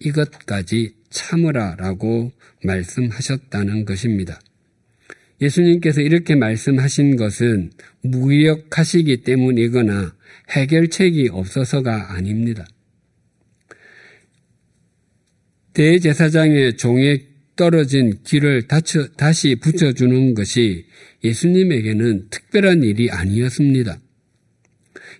이것까지 0.00 0.96
참으라라고 1.10 2.32
말씀하셨다는 2.64 3.84
것입니다. 3.84 4.40
예수님께서 5.40 6.00
이렇게 6.00 6.34
말씀하신 6.34 7.14
것은 7.14 7.70
무기력하시기 8.02 9.18
때문이거나 9.18 10.12
해결책이 10.50 11.28
없어서가 11.30 12.14
아닙니다. 12.14 12.66
대제사장의 15.74 16.76
종에 16.78 17.33
떨어진 17.56 18.22
길을 18.24 18.68
다시 19.16 19.54
붙여주는 19.56 20.34
것이 20.34 20.86
예수님에게는 21.22 22.28
특별한 22.30 22.82
일이 22.82 23.10
아니었습니다. 23.10 24.00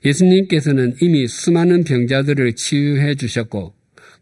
예수님께서는 0.05 0.97
이미 1.01 1.27
수많은 1.27 1.85
병자들을 1.85 2.55
치유해 2.55 3.14
주셨고 3.14 3.75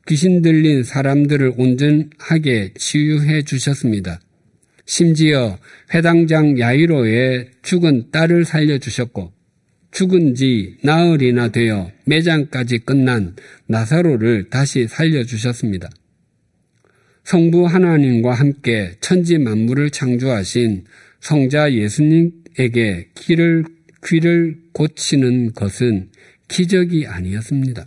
귀신 0.06 0.42
들린 0.42 0.82
사람들을 0.82 1.54
온전하게 1.56 2.72
치유해 2.76 3.42
주셨습니다. 3.42 4.20
심지어 4.84 5.58
회당장 5.94 6.58
야이로의 6.58 7.50
죽은 7.62 8.10
딸을 8.10 8.44
살려주셨고 8.44 9.32
죽은 9.92 10.34
지 10.34 10.76
나흘이나 10.82 11.48
되어 11.48 11.90
매장까지 12.06 12.78
끝난 12.78 13.36
나사로를 13.66 14.48
다시 14.50 14.88
살려주셨습니다. 14.88 15.88
성부 17.24 17.66
하나님과 17.66 18.34
함께 18.34 18.92
천지 19.00 19.38
만물을 19.38 19.90
창조하신 19.90 20.84
성자 21.20 21.72
예수님에게 21.72 23.10
귀를, 23.14 23.64
귀를 24.04 24.58
고치는 24.72 25.52
것은 25.52 26.10
기적이 26.48 27.06
아니었습니다. 27.06 27.86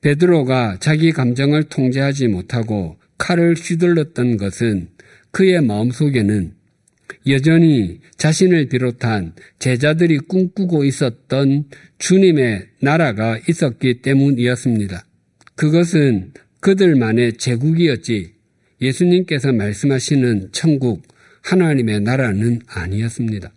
베드로가 0.00 0.78
자기 0.80 1.12
감정을 1.12 1.64
통제하지 1.64 2.28
못하고 2.28 2.96
칼을 3.18 3.54
휘둘렀던 3.54 4.38
것은 4.38 4.88
그의 5.30 5.60
마음속에는 5.60 6.54
여전히 7.28 8.00
자신을 8.16 8.68
비롯한 8.68 9.34
제자들이 9.58 10.18
꿈꾸고 10.18 10.84
있었던 10.84 11.64
주님의 11.98 12.66
나라가 12.80 13.38
있었기 13.48 14.00
때문이었습니다. 14.00 15.04
그것은 15.54 16.32
그들만의 16.60 17.38
제국이었지 17.38 18.34
예수님께서 18.80 19.52
말씀하시는 19.52 20.50
천국, 20.52 21.02
하나님의 21.42 22.00
나라는 22.00 22.60
아니었습니다. 22.66 23.52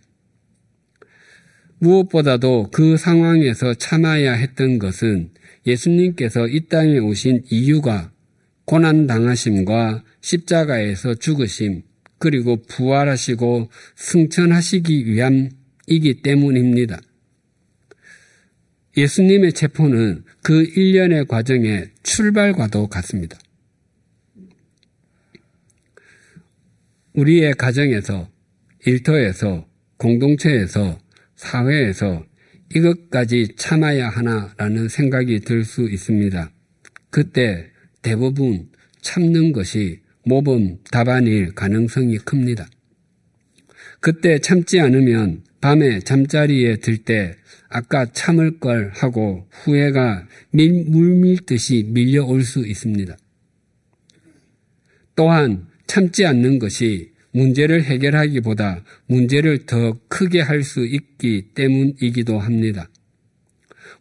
무엇보다도 1.78 2.70
그 2.72 2.96
상황에서 2.96 3.74
참아야 3.74 4.32
했던 4.32 4.78
것은 4.78 5.30
예수님께서 5.66 6.48
이 6.48 6.66
땅에 6.68 6.98
오신 6.98 7.44
이유가 7.50 8.10
고난당하심과 8.64 10.02
십자가에서 10.20 11.14
죽으심, 11.14 11.82
그리고 12.18 12.62
부활하시고 12.62 13.68
승천하시기 13.96 15.06
위함이기 15.06 16.22
때문입니다. 16.22 16.98
예수님의 18.96 19.52
체포는 19.52 20.24
그 20.44 20.62
일련의 20.62 21.24
과정의 21.24 21.88
출발과도 22.02 22.88
같습니다. 22.88 23.38
우리의 27.14 27.54
가정에서, 27.54 28.28
일터에서, 28.84 29.66
공동체에서, 29.96 30.98
사회에서 31.36 32.26
이것까지 32.74 33.54
참아야 33.56 34.10
하나라는 34.10 34.88
생각이 34.88 35.40
들 35.40 35.64
수 35.64 35.88
있습니다. 35.88 36.52
그때 37.08 37.70
대부분 38.02 38.68
참는 39.00 39.52
것이 39.52 40.02
모범 40.26 40.76
답안일 40.90 41.54
가능성이 41.54 42.18
큽니다. 42.18 42.68
그때 44.00 44.38
참지 44.40 44.78
않으면 44.78 45.42
밤에 45.62 46.00
잠자리에 46.00 46.76
들 46.76 47.02
때 47.02 47.34
아까 47.74 48.06
참을 48.06 48.60
걸 48.60 48.92
하고 48.94 49.48
후회가 49.50 50.28
밀, 50.52 50.84
물밀듯이 50.84 51.82
밀려올 51.88 52.44
수 52.44 52.64
있습니다. 52.64 53.16
또한 55.16 55.66
참지 55.88 56.24
않는 56.24 56.60
것이 56.60 57.10
문제를 57.32 57.82
해결하기보다 57.82 58.84
문제를 59.06 59.66
더 59.66 59.98
크게 60.06 60.40
할 60.40 60.62
수 60.62 60.86
있기 60.86 61.48
때문이기도 61.56 62.38
합니다. 62.38 62.88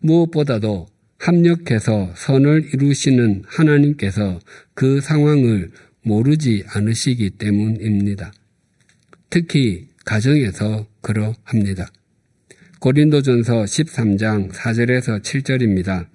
무엇보다도 0.02 0.86
합력해서 1.18 2.14
선을 2.16 2.70
이루시는 2.76 3.42
하나님께서 3.48 4.40
그 4.76 5.02
상황을 5.02 5.72
모르지 6.04 6.64
않으시기 6.68 7.32
때문입니다. 7.32 8.32
특히 9.32 9.88
가정에서 10.06 10.86
그러합니다. 11.02 11.88
고린도전서 12.84 13.64
13장 13.64 14.52
4절에서 14.52 15.22
7절입니다. 15.22 16.06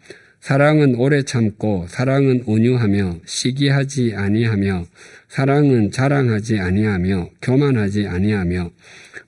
사랑은 0.41 0.97
오래 0.97 1.23
참고 1.23 1.87
사랑은 1.89 2.43
온유하며 2.45 3.21
시기하지 3.25 4.13
아니하며 4.15 4.85
사랑은 5.29 5.91
자랑하지 5.91 6.59
아니하며 6.59 7.31
교만하지 7.41 8.07
아니하며 8.09 8.71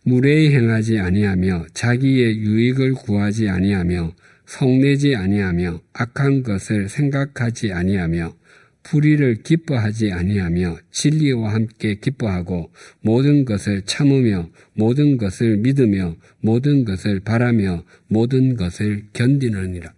무례히 0.02 0.54
행하지 0.54 0.98
아니하며 0.98 1.68
자기의 1.72 2.40
유익을 2.40 2.92
구하지 2.92 3.48
아니하며 3.48 4.12
성내지 4.44 5.16
아니하며 5.16 5.80
악한 5.94 6.42
것을 6.42 6.90
생각하지 6.90 7.72
아니하며 7.72 8.34
불의를 8.82 9.42
기뻐하지 9.42 10.12
아니하며 10.12 10.78
진리와 10.90 11.52
함께 11.52 11.96
기뻐하고 11.96 12.72
모든 13.00 13.44
것을 13.44 13.82
참으며 13.82 14.48
모든 14.74 15.16
것을 15.16 15.58
믿으며 15.58 16.16
모든 16.40 16.84
것을 16.84 17.20
바라며 17.20 17.84
모든 18.08 18.56
것을 18.56 19.04
견디느니라. 19.12 19.92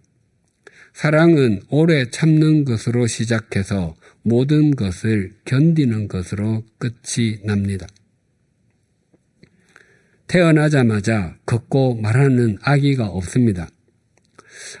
사랑은 0.93 1.61
오래 1.69 2.09
참는 2.09 2.65
것으로 2.65 3.07
시작해서 3.07 3.95
모든 4.21 4.71
것을 4.71 5.31
견디는 5.45 6.07
것으로 6.07 6.63
끝이 6.77 7.39
납니다. 7.43 7.87
태어나자마자 10.27 11.35
걷고 11.45 11.95
말하는 11.95 12.57
아기가 12.61 13.07
없습니다. 13.07 13.67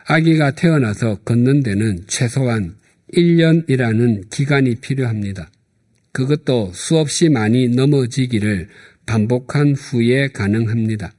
아기가 0.05 0.51
태어나서 0.51 1.15
걷는 1.25 1.63
데는 1.63 2.03
최소한 2.07 2.75
1년이라는 3.15 4.29
기간이 4.29 4.75
필요합니다. 4.75 5.49
그것도 6.11 6.71
수없이 6.73 7.29
많이 7.29 7.67
넘어지기를 7.69 8.67
반복한 9.05 9.73
후에 9.73 10.27
가능합니다. 10.27 11.11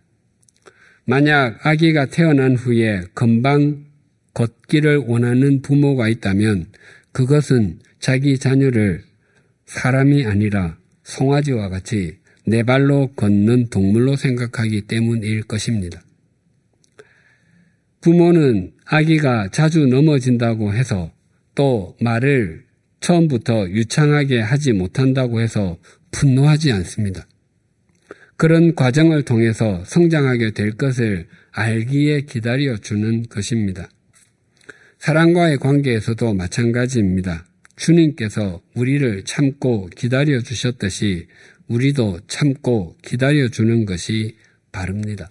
만약 1.04 1.66
아기가 1.66 2.06
태어난 2.06 2.56
후에 2.56 3.02
금방 3.12 3.84
걷기를 4.32 4.98
원하는 4.98 5.62
부모가 5.62 6.08
있다면 6.08 6.66
그것은 7.12 7.78
자기 8.00 8.38
자녀를 8.38 9.02
사람이 9.66 10.26
아니라 10.26 10.76
송아지와 11.04 11.68
같이 11.68 12.18
네 12.46 12.62
발로 12.62 13.12
걷는 13.16 13.68
동물로 13.70 14.16
생각하기 14.16 14.82
때문일 14.82 15.42
것입니다. 15.44 16.02
부모는 18.00 18.72
아기가 18.84 19.48
자주 19.50 19.86
넘어진다고 19.86 20.74
해서 20.74 21.10
또 21.54 21.96
말을 22.00 22.64
처음부터 23.00 23.68
유창하게 23.68 24.40
하지 24.40 24.72
못한다고 24.72 25.40
해서 25.40 25.78
분노하지 26.10 26.72
않습니다. 26.72 27.26
그런 28.36 28.74
과정을 28.74 29.22
통해서 29.22 29.84
성장하게 29.84 30.52
될 30.52 30.72
것을 30.72 31.28
알기에 31.52 32.22
기다려 32.22 32.76
주는 32.76 33.22
것입니다. 33.28 33.88
사랑과의 34.98 35.58
관계에서도 35.58 36.34
마찬가지입니다. 36.34 37.46
주님께서 37.76 38.62
우리를 38.74 39.24
참고 39.24 39.88
기다려 39.94 40.40
주셨듯이 40.40 41.26
우리도 41.68 42.20
참고 42.26 42.96
기다려 43.02 43.48
주는 43.48 43.84
것이 43.84 44.36
바릅니다. 44.72 45.28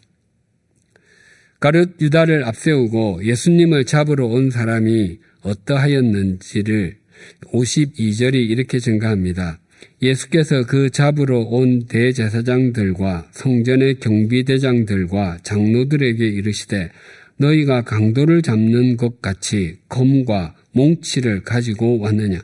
가룟 1.60 1.96
유다를 2.02 2.44
앞세우고 2.46 3.22
예수님을 3.24 3.86
잡으러 3.86 4.28
온 4.28 4.52
사람이 4.52 5.20
어떠하였는지를 5.44 6.98
52절이 7.46 8.36
이렇게 8.50 8.80
증가합니다. 8.80 9.60
예수께서 10.02 10.66
그 10.66 10.90
잡으러 10.90 11.40
온 11.40 11.86
대제사장들과 11.86 13.30
성전의 13.32 14.00
경비대장들과 14.00 15.40
장로들에게 15.44 16.26
이르시되 16.26 16.92
너희가 17.38 17.84
강도를 17.84 18.42
잡는 18.42 18.98
것 18.98 19.22
같이 19.22 19.78
검과 19.90 20.56
몽치를 20.72 21.44
가지고 21.44 22.00
왔느냐? 22.00 22.42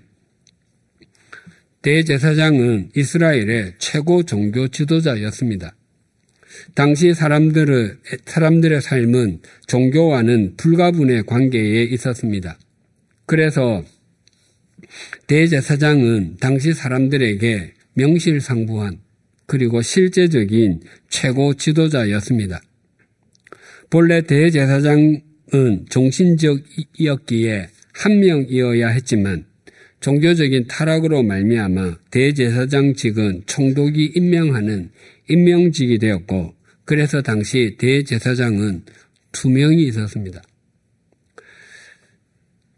대제사장은 1.81 2.91
이스라엘의 2.95 3.75
최고 3.77 4.23
종교 4.23 4.67
지도자였습니다. 4.67 5.75
당시 6.75 7.13
사람들의, 7.13 7.95
사람들의 8.25 8.81
삶은 8.81 9.39
종교와는 9.67 10.55
불가분의 10.57 11.23
관계에 11.23 11.83
있었습니다. 11.83 12.57
그래서 13.29 13.83
대제사장은 15.27 16.37
당시 16.39 16.73
사람들에게 16.73 17.73
명실상부한 17.93 19.01
그리고 19.45 19.83
실제적인 19.83 20.79
최고 21.09 21.53
지도자였습니다. 21.53 22.59
본래 23.91 24.23
대제사장은 24.23 25.21
종신적이었기에 25.91 27.67
한 27.93 28.19
명이어야 28.19 28.87
했지만 28.87 29.45
종교적인 29.99 30.65
타락으로 30.67 31.21
말미암아 31.21 31.99
대제사장직은 32.09 33.43
총독이 33.45 34.13
임명하는 34.15 34.89
임명직이 35.29 35.99
되었고 35.99 36.55
그래서 36.83 37.21
당시 37.21 37.75
대제사장은 37.77 38.85
두 39.31 39.51
명이 39.51 39.83
있었습니다. 39.83 40.41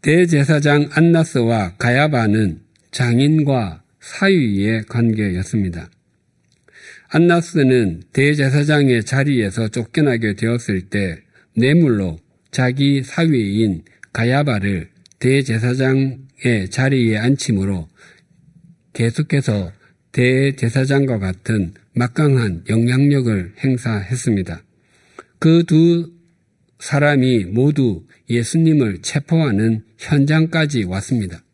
대제사장 0.02 0.88
안나스와 0.90 1.76
가야바는 1.76 2.60
장인과 2.90 3.84
사위의 4.00 4.82
관계였습니다. 4.88 5.90
안나스는 7.08 8.02
대제사장의 8.12 9.04
자리에서 9.04 9.68
쫓겨나게 9.68 10.34
되었을 10.34 10.88
때 10.88 11.18
뇌물로 11.56 12.18
자기 12.50 13.04
사위인 13.04 13.84
가야바를 14.12 14.88
대제사장의 15.20 16.70
자리에 16.70 17.18
앉힘으로 17.18 17.88
계속해서 18.94 19.70
대제사장과 20.10 21.20
같은 21.20 21.74
막강한 21.94 22.64
영향력을 22.68 23.52
행사했습니다. 23.62 24.62
그 25.38 25.62
두 25.64 26.10
사람이 26.82 27.44
모두 27.44 28.04
예수님을 28.28 29.02
체포하는 29.02 29.84
현장까지 29.98 30.82
왔습니다. 30.82 31.44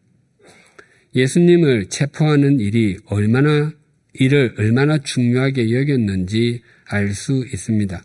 예수님을 1.15 1.91
체포하는 1.91 2.61
일이 2.61 2.97
얼마나 3.05 3.71
이를 4.15 4.55
얼마나 4.57 4.97
중요하게 4.97 5.71
여겼는지 5.71 6.63
알 6.87 7.13
수 7.13 7.45
있습니다. 7.53 8.03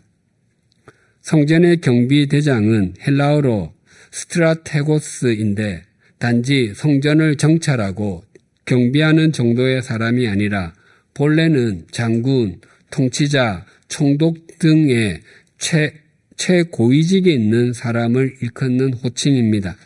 성전의 1.22 1.80
경비대장은 1.80 2.96
헬라어로 3.00 3.72
스트라테고스인데 4.10 5.82
단지 6.18 6.74
성전을 6.74 7.36
정찰하고 7.36 8.22
경비하는 8.66 9.32
정도의 9.32 9.82
사람이 9.82 10.28
아니라 10.28 10.74
본래는 11.14 11.86
장군, 11.90 12.60
통치자, 12.90 13.64
총독 13.88 14.58
등의 14.58 15.22
최, 15.56 16.03
최고위직에 16.36 17.32
있는 17.32 17.72
사람을 17.72 18.36
일컫는 18.40 18.94
호칭입니다. 18.94 19.76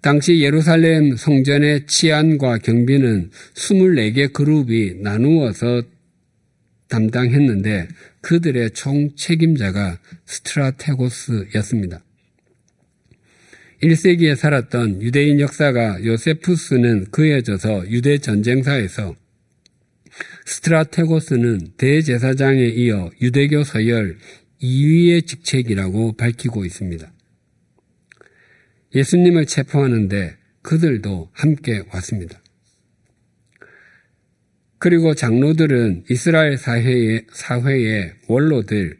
당시 0.00 0.40
예루살렘 0.40 1.16
성전의 1.16 1.86
치안과 1.86 2.58
경비는 2.58 3.30
24개 3.54 4.32
그룹이 4.32 4.94
나누어서 5.02 5.82
담당했는데 6.88 7.88
그들의 8.20 8.70
총 8.70 9.10
책임자가 9.16 9.98
스트라테고스였습니다. 10.24 12.04
1세기에 13.82 14.36
살았던 14.36 15.02
유대인 15.02 15.40
역사가 15.40 16.04
요세푸스는 16.04 17.06
그에 17.10 17.42
져서 17.42 17.90
유대 17.90 18.18
전쟁사에서 18.18 19.14
스트라테고스는 20.46 21.72
대제사장에 21.76 22.64
이어 22.68 23.10
유대교 23.20 23.64
서열 23.64 24.16
2위의 24.62 25.26
직책이라고 25.26 26.16
밝히고 26.16 26.64
있습니다. 26.64 27.12
예수님을 28.94 29.46
체포하는데 29.46 30.36
그들도 30.62 31.30
함께 31.32 31.82
왔습니다. 31.92 32.40
그리고 34.78 35.14
장로들은 35.14 36.04
이스라엘 36.10 36.56
사회의, 36.56 37.26
사회의 37.32 38.12
원로들, 38.28 38.98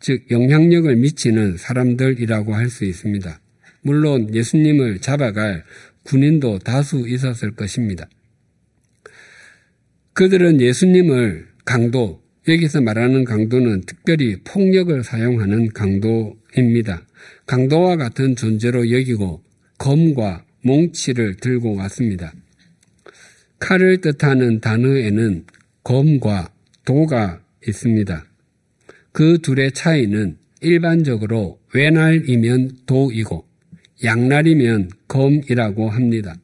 즉 0.00 0.30
영향력을 0.30 0.94
미치는 0.96 1.56
사람들이라고 1.56 2.54
할 2.54 2.68
수 2.68 2.84
있습니다. 2.84 3.40
물론 3.82 4.34
예수님을 4.34 5.00
잡아갈 5.00 5.64
군인도 6.04 6.58
다수 6.58 7.08
있었을 7.08 7.54
것입니다. 7.54 8.08
그들은 10.14 10.60
예수님을 10.60 11.48
강도, 11.64 12.23
여기서 12.46 12.82
말하는 12.82 13.24
강도는 13.24 13.82
특별히 13.82 14.36
폭력을 14.44 15.02
사용하는 15.02 15.70
강도입니다. 15.70 17.06
강도와 17.46 17.96
같은 17.96 18.36
존재로 18.36 18.90
여기고 18.90 19.42
검과 19.78 20.44
몽치를 20.62 21.36
들고 21.36 21.74
왔습니다. 21.76 22.32
칼을 23.60 24.02
뜻하는 24.02 24.60
단어에는 24.60 25.44
검과 25.84 26.50
도가 26.84 27.40
있습니다. 27.66 28.26
그 29.12 29.38
둘의 29.40 29.72
차이는 29.72 30.36
일반적으로 30.60 31.60
외날이면 31.72 32.78
도이고 32.86 33.46
양날이면 34.02 34.90
검이라고 35.08 35.88
합니다. 35.88 36.34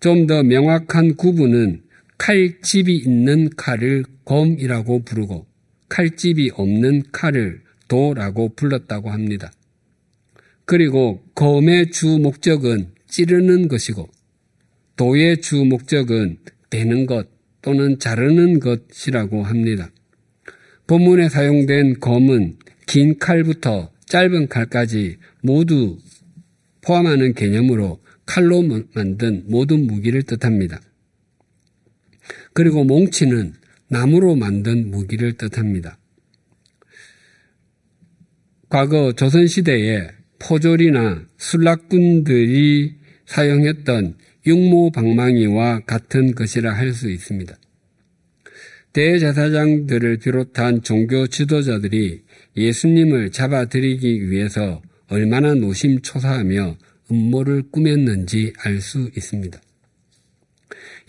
좀 0.00 0.26
더 0.26 0.42
명확한 0.42 1.14
구분은 1.14 1.82
칼집이 2.18 2.96
있는 2.96 3.50
칼을 3.56 4.04
검이라고 4.24 5.04
부르고 5.04 5.46
칼집이 5.88 6.52
없는 6.54 7.02
칼을 7.12 7.62
도라고 7.88 8.54
불렀다고 8.54 9.10
합니다. 9.10 9.52
그리고 10.64 11.22
검의 11.34 11.90
주 11.90 12.18
목적은 12.18 12.92
찌르는 13.08 13.68
것이고 13.68 14.08
도의 14.96 15.40
주 15.40 15.64
목적은 15.64 16.38
베는 16.70 17.06
것 17.06 17.28
또는 17.60 17.98
자르는 17.98 18.60
것이라고 18.60 19.42
합니다. 19.42 19.90
본문에 20.86 21.28
사용된 21.28 22.00
검은 22.00 22.56
긴 22.86 23.18
칼부터 23.18 23.90
짧은 24.06 24.48
칼까지 24.48 25.16
모두 25.42 25.98
포함하는 26.82 27.34
개념으로 27.34 28.00
칼로 28.26 28.62
만든 28.94 29.44
모든 29.46 29.86
무기를 29.86 30.22
뜻합니다. 30.22 30.80
그리고 32.54 32.84
몽치는 32.84 33.54
나무로 33.88 34.36
만든 34.36 34.90
무기를 34.90 35.32
뜻합니다. 35.34 35.98
과거 38.68 39.12
조선시대에 39.12 40.08
포졸이나 40.38 41.26
술락군들이 41.36 42.94
사용했던 43.26 44.16
육모방망이와 44.46 45.80
같은 45.80 46.34
것이라 46.34 46.72
할 46.72 46.92
수 46.92 47.10
있습니다. 47.10 47.56
대제사장들을 48.92 50.18
비롯한 50.18 50.82
종교 50.82 51.26
지도자들이 51.26 52.22
예수님을 52.56 53.30
잡아들이기 53.30 54.30
위해서 54.30 54.82
얼마나 55.08 55.54
노심초사하며 55.54 56.76
음모를 57.10 57.64
꾸몄는지 57.70 58.52
알 58.58 58.80
수 58.80 59.10
있습니다. 59.16 59.60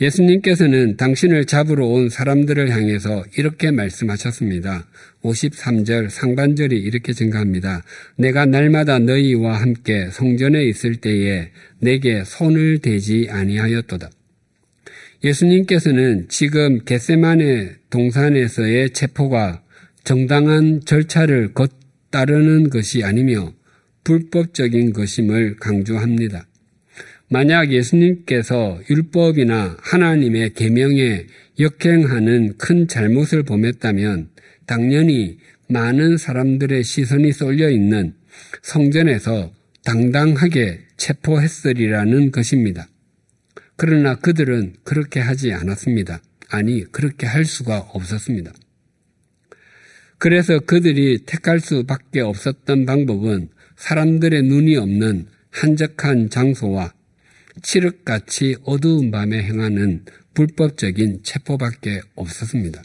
예수님께서는 0.03 0.97
당신을 0.97 1.45
잡으러 1.45 1.85
온 1.85 2.09
사람들을 2.09 2.69
향해서 2.69 3.23
이렇게 3.37 3.71
말씀하셨습니다. 3.71 4.85
53절 5.23 6.09
상반절이 6.09 6.77
이렇게 6.77 7.13
증가합니다. 7.13 7.83
내가 8.17 8.45
날마다 8.45 8.99
너희와 8.99 9.61
함께 9.61 10.09
성전에 10.11 10.65
있을 10.65 10.97
때에 10.97 11.51
내게 11.79 12.23
손을 12.25 12.79
대지 12.79 13.29
아니하였도다. 13.29 14.09
예수님께서는 15.23 16.25
지금 16.27 16.83
겟세만의 16.83 17.75
동산에서의 17.89 18.89
체포가 18.89 19.63
정당한 20.03 20.81
절차를 20.83 21.53
겉 21.53 21.71
따르는 22.11 22.69
것이 22.69 23.05
아니며 23.05 23.53
불법적인 24.03 24.91
것임을 24.91 25.55
강조합니다. 25.61 26.45
만약 27.33 27.71
예수님께서 27.71 28.79
율법이나 28.87 29.77
하나님의 29.81 30.53
계명에 30.53 31.25
역행하는 31.59 32.59
큰 32.59 32.87
잘못을 32.87 33.41
범했다면 33.41 34.29
당연히 34.67 35.39
많은 35.67 36.17
사람들의 36.17 36.83
시선이 36.83 37.31
쏠려 37.31 37.71
있는 37.71 38.13
성전에서 38.61 39.51
당당하게 39.83 40.81
체포했으리라는 40.97 42.29
것입니다. 42.29 42.87
그러나 43.77 44.13
그들은 44.13 44.75
그렇게 44.83 45.19
하지 45.19 45.53
않았습니다. 45.53 46.21
아니, 46.51 46.83
그렇게 46.91 47.25
할 47.25 47.45
수가 47.45 47.79
없었습니다. 47.79 48.53
그래서 50.19 50.59
그들이 50.59 51.23
택할 51.25 51.59
수밖에 51.59 52.21
없었던 52.21 52.85
방법은 52.85 53.49
사람들의 53.75 54.43
눈이 54.43 54.77
없는 54.77 55.25
한적한 55.49 56.29
장소와 56.29 56.93
칠흑같이 57.61 58.57
어두운 58.63 59.11
밤에 59.11 59.41
행하는 59.43 60.05
불법적인 60.33 61.23
체포밖에 61.23 62.01
없었습니다. 62.15 62.81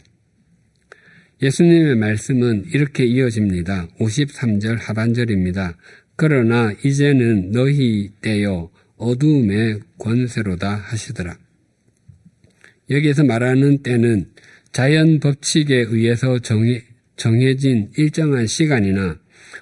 예수님의 1.41 1.95
말씀은 1.95 2.65
이렇게 2.73 3.05
이어집니다. 3.05 3.87
53절 3.99 4.77
하반절입니다. 4.79 5.77
그러나 6.15 6.73
이제는 6.83 7.51
너희 7.51 8.09
때요 8.21 8.69
어두움의 8.97 9.79
권세로다 9.97 10.75
하시더라. 10.75 11.37
여기에서 12.89 13.23
말하는 13.23 13.83
때는 13.83 14.29
자연 14.71 15.19
법칙에 15.19 15.85
의해서 15.87 16.39
정해, 16.39 16.83
정해진 17.15 17.91
일정한 17.95 18.47
시간이나 18.47 19.17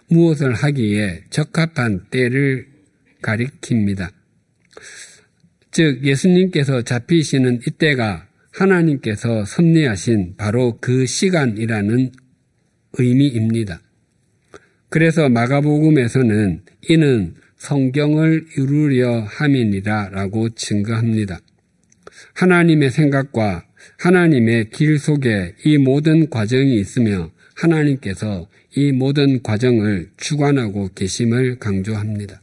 무엇을 0.09 0.53
하기에 0.53 1.25
적합한 1.29 2.07
때를 2.09 2.67
가리킵니다. 3.21 4.16
즉 5.77 6.03
예수님께서 6.03 6.81
잡히시는 6.81 7.59
이때가 7.67 8.25
하나님께서 8.51 9.45
섭리하신 9.45 10.33
바로 10.35 10.79
그 10.81 11.05
시간이라는 11.05 12.11
의미입니다. 12.93 13.79
그래서 14.89 15.29
마가복음에서는 15.29 16.61
이는 16.89 17.35
성경을 17.57 18.47
이루려 18.57 19.19
함이니라 19.19 20.09
라고 20.09 20.49
증거합니다. 20.49 21.41
하나님의 22.33 22.89
생각과 22.89 23.67
하나님의 23.99 24.71
길 24.71 24.97
속에 24.97 25.53
이 25.63 25.77
모든 25.77 26.31
과정이 26.31 26.79
있으며 26.79 27.29
하나님께서 27.53 28.49
이 28.75 28.91
모든 28.91 29.43
과정을 29.43 30.09
주관하고 30.17 30.89
계심을 30.95 31.59
강조합니다. 31.59 32.41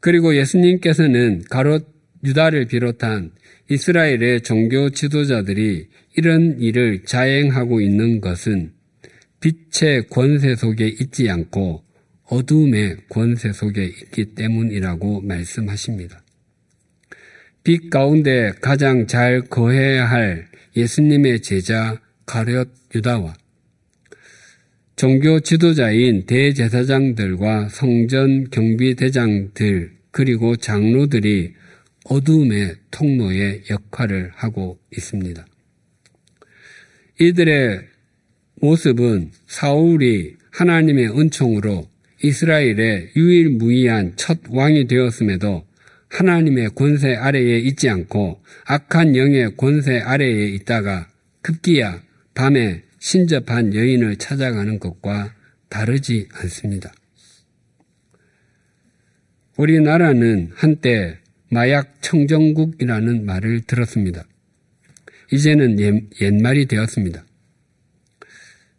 그리고 0.00 0.36
예수님께서는 0.36 1.42
가롯 1.50 1.86
유다를 2.24 2.66
비롯한 2.66 3.32
이스라엘의 3.70 4.42
종교 4.42 4.90
지도자들이 4.90 5.88
이런 6.16 6.60
일을 6.60 7.04
자행하고 7.04 7.80
있는 7.80 8.20
것은 8.20 8.72
빛의 9.40 10.08
권세 10.08 10.54
속에 10.56 10.88
있지 10.88 11.30
않고 11.30 11.84
어둠의 12.24 12.96
권세 13.08 13.52
속에 13.52 13.84
있기 13.84 14.34
때문이라고 14.34 15.20
말씀하십니다. 15.20 16.22
빛 17.62 17.90
가운데 17.90 18.52
가장 18.60 19.06
잘 19.06 19.42
거해야 19.42 20.06
할 20.06 20.48
예수님의 20.76 21.42
제자 21.42 22.00
가룟 22.26 22.64
유다와 22.94 23.34
종교 24.98 25.38
지도자인 25.38 26.26
대제사장들과 26.26 27.68
성전 27.68 28.50
경비대장들 28.50 29.92
그리고 30.10 30.56
장로들이 30.56 31.54
어둠의 32.02 32.74
통로의 32.90 33.62
역할을 33.70 34.32
하고 34.34 34.80
있습니다. 34.90 35.46
이들의 37.20 37.82
모습은 38.56 39.30
사울이 39.46 40.34
하나님의 40.50 41.16
은총으로 41.16 41.88
이스라엘의 42.24 43.12
유일무이한 43.14 44.14
첫 44.16 44.40
왕이 44.50 44.88
되었음에도 44.88 45.64
하나님의 46.08 46.70
권세 46.74 47.14
아래에 47.14 47.60
있지 47.60 47.88
않고 47.88 48.42
악한 48.66 49.14
영의 49.14 49.56
권세 49.56 50.00
아래에 50.00 50.48
있다가 50.48 51.06
급기야 51.42 52.02
밤에 52.34 52.87
신접한 53.08 53.74
여인을 53.74 54.16
찾아가는 54.16 54.78
것과 54.78 55.34
다르지 55.70 56.28
않습니다. 56.30 56.92
우리나라는 59.56 60.50
한때 60.54 61.18
마약 61.50 62.02
청정국이라는 62.02 63.24
말을 63.24 63.62
들었습니다. 63.62 64.24
이제는 65.32 65.78
옛말이 66.20 66.66
되었습니다. 66.66 67.24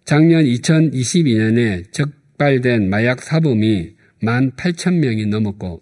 작년 0.06 0.44
2022년에 0.44 1.92
적발된 1.92 2.88
마약 2.88 3.24
사범이 3.24 3.96
18,000명이 4.22 5.28
넘었고 5.28 5.82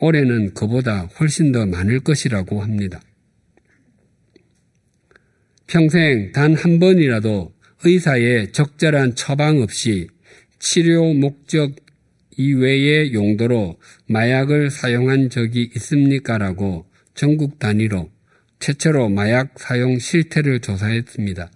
올해는 0.00 0.54
그보다 0.54 1.02
훨씬 1.20 1.52
더 1.52 1.66
많을 1.66 2.00
것이라고 2.00 2.62
합니다. 2.62 3.00
평생 5.68 6.32
단 6.32 6.56
한 6.56 6.80
번이라도 6.80 7.59
의사의 7.82 8.52
적절한 8.52 9.14
처방 9.14 9.62
없이 9.62 10.08
치료 10.58 11.14
목적 11.14 11.76
이외의 12.36 13.14
용도로 13.14 13.78
마약을 14.06 14.70
사용한 14.70 15.30
적이 15.30 15.70
있습니까? 15.76 16.38
라고 16.38 16.86
전국 17.14 17.58
단위로 17.58 18.10
최초로 18.60 19.08
마약 19.08 19.58
사용 19.58 19.98
실태를 19.98 20.60
조사했습니다. 20.60 21.50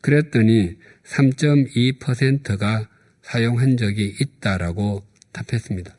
그랬더니 0.00 0.76
3.2%가 1.04 2.88
사용한 3.22 3.76
적이 3.76 4.14
있다라고 4.20 5.02
답했습니다. 5.32 5.96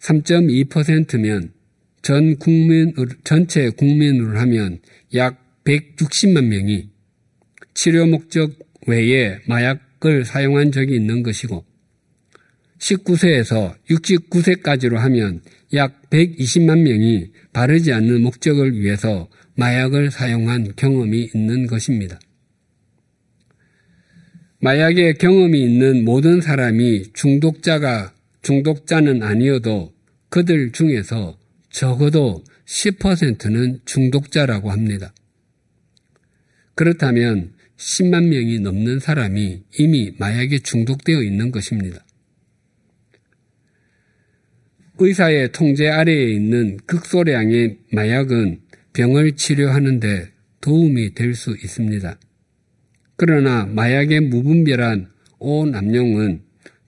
3.2%면 0.00 1.52
전 2.02 2.36
국민, 2.36 2.94
전체 3.24 3.68
국민으로 3.70 4.38
하면 4.38 4.80
약 5.14 5.39
160만 5.64 6.46
명이 6.46 6.90
치료 7.74 8.06
목적 8.06 8.52
외에 8.86 9.38
마약을 9.46 10.24
사용한 10.24 10.72
적이 10.72 10.96
있는 10.96 11.22
것이고 11.22 11.64
19세에서 12.78 13.76
69세까지로 13.88 14.96
하면 14.96 15.42
약 15.74 16.10
120만 16.10 16.80
명이 16.80 17.32
바르지 17.52 17.92
않는 17.92 18.22
목적을 18.22 18.78
위해서 18.78 19.28
마약을 19.54 20.10
사용한 20.10 20.74
경험이 20.76 21.30
있는 21.34 21.66
것입니다. 21.66 22.18
마약의 24.62 25.14
경험이 25.14 25.62
있는 25.62 26.04
모든 26.04 26.40
사람이 26.40 27.12
중독자가 27.12 28.14
중독자는 28.42 29.22
아니어도 29.22 29.92
그들 30.28 30.72
중에서 30.72 31.38
적어도 31.70 32.44
10%는 32.66 33.80
중독자라고 33.84 34.70
합니다. 34.70 35.12
그렇다면 36.80 37.52
10만 37.76 38.28
명이 38.28 38.60
넘는 38.60 39.00
사람이 39.00 39.64
이미 39.78 40.14
마약에 40.18 40.60
중독되어 40.60 41.22
있는 41.22 41.50
것입니다. 41.50 42.02
의사의 44.98 45.52
통제 45.52 45.90
아래에 45.90 46.30
있는 46.32 46.78
극소량의 46.86 47.80
마약은 47.92 48.62
병을 48.94 49.36
치료하는데 49.36 50.30
도움이 50.62 51.12
될 51.12 51.34
수 51.34 51.50
있습니다. 51.50 52.18
그러나 53.16 53.66
마약의 53.66 54.20
무분별한 54.20 55.10
오남용은 55.38 56.40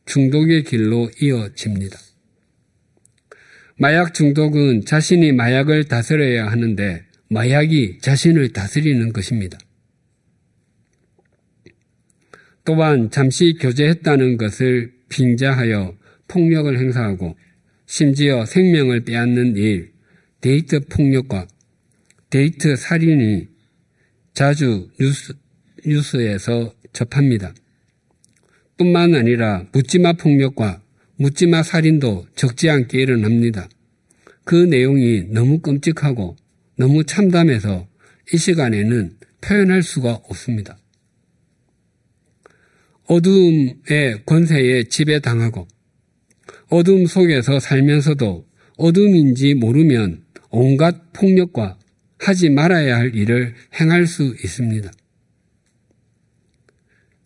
중독의 0.07 0.65
길로 0.65 1.11
이어집니다. 1.21 1.99
마약 3.77 4.15
중독은 4.15 4.87
자신이 4.87 5.33
마약을 5.33 5.85
다스려야 5.85 6.47
하는데 6.47 7.05
마약이 7.29 7.99
자신을 8.01 8.55
다스리는 8.55 9.13
것입니다. 9.13 9.59
또한 12.65 13.11
잠시 13.11 13.55
교제했다는 13.61 14.37
것을 14.37 14.93
빙자하여 15.09 15.97
폭력을 16.29 16.79
행사하고 16.79 17.37
심지어 17.87 18.47
생명을 18.47 19.05
빼앗는 19.05 19.57
일, 19.57 19.93
데이트 20.41 20.81
폭력과 20.87 21.47
데이트 22.31 22.77
살인이 22.77 23.49
자주 24.33 24.89
뉴스, 24.99 25.35
뉴스에서 25.85 26.73
접합니다. 26.93 27.55
뿐만 28.79 29.15
아니라 29.15 29.67
묻지마 29.73 30.15
폭력과 30.15 30.83
묻지마 31.17 31.63
살인도 31.63 32.27
적지 32.35 32.71
않게 32.71 33.03
일어납니다. 33.03 33.69
그 34.45 34.55
내용이 34.55 35.25
너무 35.29 35.59
끔찍하고 35.61 36.37
너무 36.77 37.05
참담해서 37.05 37.87
이 38.33 38.37
시간에는 38.37 39.17
표현할 39.41 39.83
수가 39.83 40.15
없습니다. 40.15 40.79
어둠의 43.07 44.25
권세에 44.25 44.85
지배당하고 44.85 45.67
어둠 46.69 47.07
속에서 47.07 47.61
살면서도 47.61 48.47
어둠인지 48.77 49.55
모르면 49.55 50.25
온갖 50.51 51.13
폭력과 51.13 51.79
하지 52.19 52.51
말아야 52.51 52.97
할 52.97 53.15
일을 53.15 53.55
행할 53.81 54.07
수 54.07 54.35
있습니다. 54.43 54.91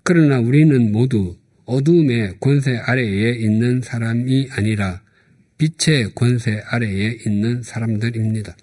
그러나 0.03 0.41
우리는 0.41 0.93
모두 0.93 1.37
어둠의 1.65 2.37
권세 2.41 2.77
아래에 2.77 3.33
있는 3.33 3.83
사람이 3.83 4.49
아니라 4.53 5.03
빛의 5.59 6.15
권세 6.15 6.63
아래에 6.67 7.19
있는 7.27 7.63
사람들입니다. 7.63 8.57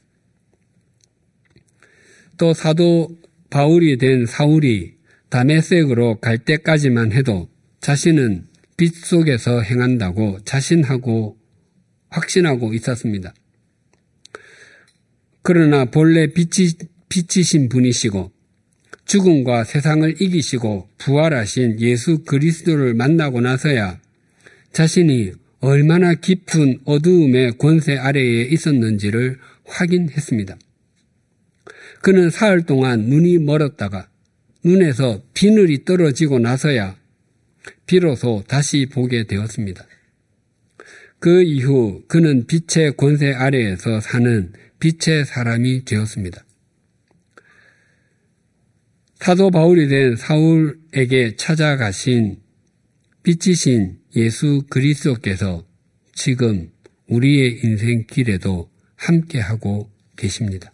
또 2.37 2.53
사도 2.53 3.09
바울이 3.49 3.97
된 3.97 4.25
사울이 4.25 4.92
다메섹으로 5.33 6.19
갈 6.19 6.37
때까지만 6.37 7.11
해도 7.11 7.49
자신은 7.81 8.45
빛 8.77 8.93
속에서 8.93 9.61
행한다고 9.61 10.37
자신하고 10.45 11.37
확신하고 12.09 12.75
있었습니다. 12.75 13.33
그러나 15.41 15.85
본래 15.85 16.27
빛이, 16.27 16.73
빛이신 17.09 17.69
분이시고 17.69 18.31
죽음과 19.05 19.63
세상을 19.63 20.21
이기시고 20.21 20.89
부활하신 20.99 21.79
예수 21.81 22.23
그리스도를 22.25 22.93
만나고 22.93 23.41
나서야 23.41 23.99
자신이 24.71 25.31
얼마나 25.61 26.13
깊은 26.13 26.81
어두움의 26.85 27.57
권세 27.57 27.97
아래에 27.97 28.43
있었는지를 28.43 29.39
확인했습니다. 29.65 30.57
그는 32.03 32.29
사흘 32.29 32.67
동안 32.67 33.05
눈이 33.05 33.39
멀었다가 33.39 34.12
눈에서 34.63 35.21
비늘이 35.33 35.85
떨어지고 35.85 36.39
나서야 36.39 36.97
비로소 37.85 38.43
다시 38.47 38.87
보게 38.91 39.25
되었습니다. 39.25 39.85
그 41.19 41.41
이후 41.41 42.03
그는 42.07 42.47
빛의 42.47 42.97
권세 42.97 43.31
아래에서 43.33 44.01
사는 44.01 44.51
빛의 44.79 45.25
사람이 45.25 45.85
되었습니다. 45.85 46.43
사도 49.15 49.51
바울이 49.51 49.87
된 49.87 50.17
사울에게 50.17 51.37
찾아가신 51.37 52.41
빛이신 53.23 53.99
예수 54.17 54.63
그리스도께서 54.69 55.65
지금 56.13 56.69
우리의 57.07 57.61
인생 57.63 58.05
길에도 58.05 58.69
함께하고 58.97 59.89
계십니다. 60.17 60.73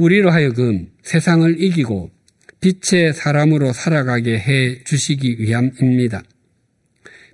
우리로 0.00 0.30
하여금 0.30 0.90
세상을 1.02 1.62
이기고 1.62 2.10
빛의 2.62 3.12
사람으로 3.12 3.74
살아가게 3.74 4.38
해 4.38 4.82
주시기 4.82 5.36
위함입니다. 5.40 6.22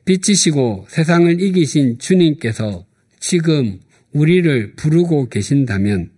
빛이시고 0.04 0.86
세상을 0.88 1.40
이기신 1.40 2.00
주님께서 2.00 2.84
지금 3.20 3.78
우리를 4.10 4.74
부르고 4.74 5.28
계신다면 5.28 6.10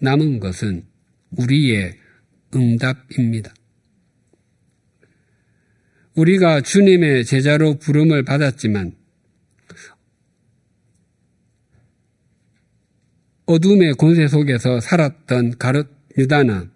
남은 0.00 0.40
것은 0.40 0.84
우리의 1.30 1.94
응답입니다. 2.54 3.54
우리가 6.14 6.60
주님의 6.60 7.24
제자로 7.24 7.78
부름을 7.78 8.22
받았지만 8.24 8.92
어둠의 13.46 13.94
권세 13.94 14.26
속에서 14.28 14.80
살았던 14.80 15.58
가롯 15.58 15.88
유다나 16.16 16.70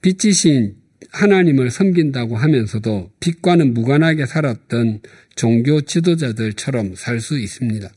빛이신 0.00 0.76
하나님을 1.12 1.70
섬긴다고 1.70 2.36
하면서도 2.36 3.10
빛과는 3.20 3.74
무관하게 3.74 4.26
살았던 4.26 5.00
종교 5.34 5.80
지도자들처럼 5.80 6.94
살 6.94 7.20
수 7.20 7.38
있습니다. 7.38 7.90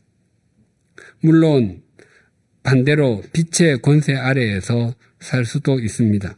물론 1.20 1.82
반대로 2.62 3.22
빛의 3.32 3.80
권세 3.82 4.14
아래에서 4.14 4.94
살 5.20 5.44
수도 5.44 5.78
있습니다. 5.78 6.36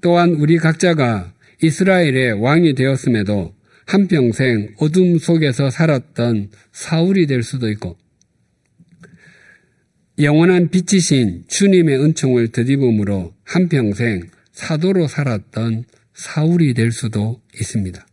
또한 0.00 0.30
우리 0.30 0.58
각자가 0.58 1.32
이스라엘의 1.62 2.40
왕이 2.40 2.74
되었음에도 2.74 3.54
한평생 3.86 4.74
어둠 4.78 5.18
속에서 5.18 5.70
살았던 5.70 6.50
사울이 6.72 7.26
될 7.26 7.42
수도 7.42 7.70
있고 7.70 7.96
영원한 10.18 10.68
빛이신 10.68 11.44
주님의 11.48 11.98
은총을 12.02 12.48
드디음으로 12.48 13.34
한평생 13.44 14.28
사도로 14.52 15.08
살았던 15.08 15.84
사울이 16.14 16.74
될 16.74 16.92
수도 16.92 17.40
있습니다. 17.54 18.06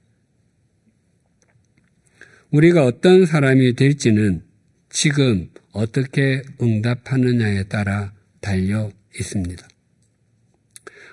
우리가 2.52 2.86
어떤 2.86 3.26
사람이 3.26 3.74
될지는 3.76 4.44
지금 4.90 5.50
어떻게 5.72 6.42
응답하느냐에 6.62 7.64
따라 7.64 8.14
달려 8.40 8.92
있습니다. 9.20 9.68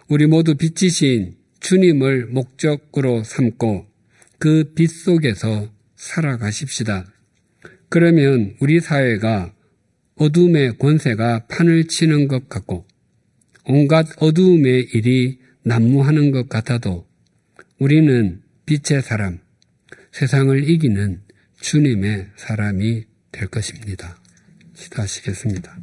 우리 0.08 0.26
모두 0.26 0.54
빛이신 0.54 1.36
주님을 1.60 2.26
목적으로 2.26 3.24
삼고 3.24 3.86
그 4.38 4.72
빛 4.74 4.88
속에서 4.88 5.68
살아가십시다. 5.96 7.06
그러면 7.88 8.54
우리 8.60 8.80
사회가 8.80 9.52
어둠의 10.16 10.78
권세가 10.78 11.46
판을 11.46 11.88
치는 11.88 12.26
것 12.28 12.48
같고 12.48 12.86
온갖 13.64 14.06
어두움의 14.18 14.88
일이 14.94 15.38
난무하는 15.62 16.30
것 16.30 16.48
같아도 16.48 17.06
우리는 17.78 18.40
빛의 18.64 19.02
사람, 19.02 19.38
세상을 20.12 20.68
이기는 20.68 21.20
주님의 21.60 22.28
사람이 22.36 23.04
될 23.32 23.48
것입니다. 23.48 24.18
기도하시겠습니다. 24.74 25.76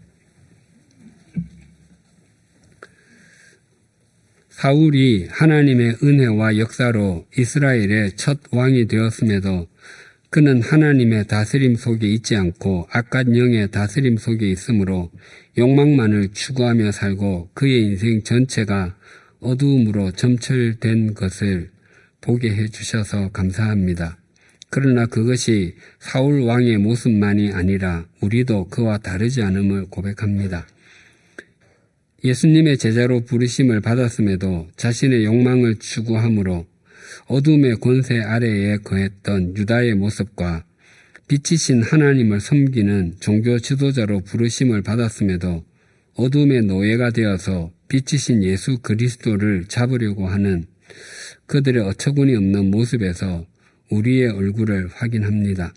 사울이 4.49 5.27
하나님의 5.29 5.97
은혜와 6.01 6.57
역사로 6.57 7.27
이스라엘의 7.37 8.15
첫 8.15 8.39
왕이 8.51 8.87
되었음에도 8.87 9.67
그는 10.33 10.63
하나님의 10.63 11.27
다스림 11.27 11.75
속에 11.75 12.07
있지 12.07 12.35
않고 12.35 12.87
악한 12.89 13.37
영의 13.37 13.69
다스림 13.69 14.17
속에 14.17 14.49
있으므로 14.49 15.11
욕망만을 15.59 16.29
추구하며 16.33 16.91
살고 16.91 17.51
그의 17.53 17.83
인생 17.83 18.23
전체가 18.23 18.95
어두움으로 19.41 20.09
점철된 20.13 21.13
것을 21.13 21.69
보게 22.19 22.49
해 22.49 22.67
주셔서 22.67 23.29
감사합니다. 23.29 24.17
그러나 24.71 25.05
그것이 25.05 25.75
사울 25.99 26.41
왕의 26.41 26.79
모습만이 26.79 27.51
아니라 27.51 28.07
우리도 28.21 28.69
그와 28.69 28.97
다르지 28.97 29.43
않음을 29.43 29.85
고백합니다. 29.91 30.65
예수님의 32.23 32.79
제자로 32.79 33.23
부르심을 33.25 33.81
받았음에도 33.81 34.69
자신의 34.77 35.25
욕망을 35.25 35.75
추구함으로 35.75 36.65
어둠의 37.27 37.75
권세 37.77 38.19
아래에 38.19 38.77
거했던 38.77 39.57
유다의 39.57 39.95
모습과 39.95 40.65
빛이신 41.27 41.83
하나님을 41.83 42.39
섬기는 42.39 43.15
종교 43.19 43.57
지도자로 43.57 44.21
부르심을 44.21 44.81
받았음에도 44.81 45.63
어둠의 46.15 46.63
노예가 46.63 47.11
되어서 47.11 47.71
빛이신 47.87 48.43
예수 48.43 48.79
그리스도를 48.79 49.65
잡으려고 49.67 50.27
하는 50.27 50.65
그들의 51.45 51.83
어처구니 51.83 52.35
없는 52.35 52.71
모습에서 52.71 53.45
우리의 53.89 54.29
얼굴을 54.29 54.89
확인합니다. 54.93 55.73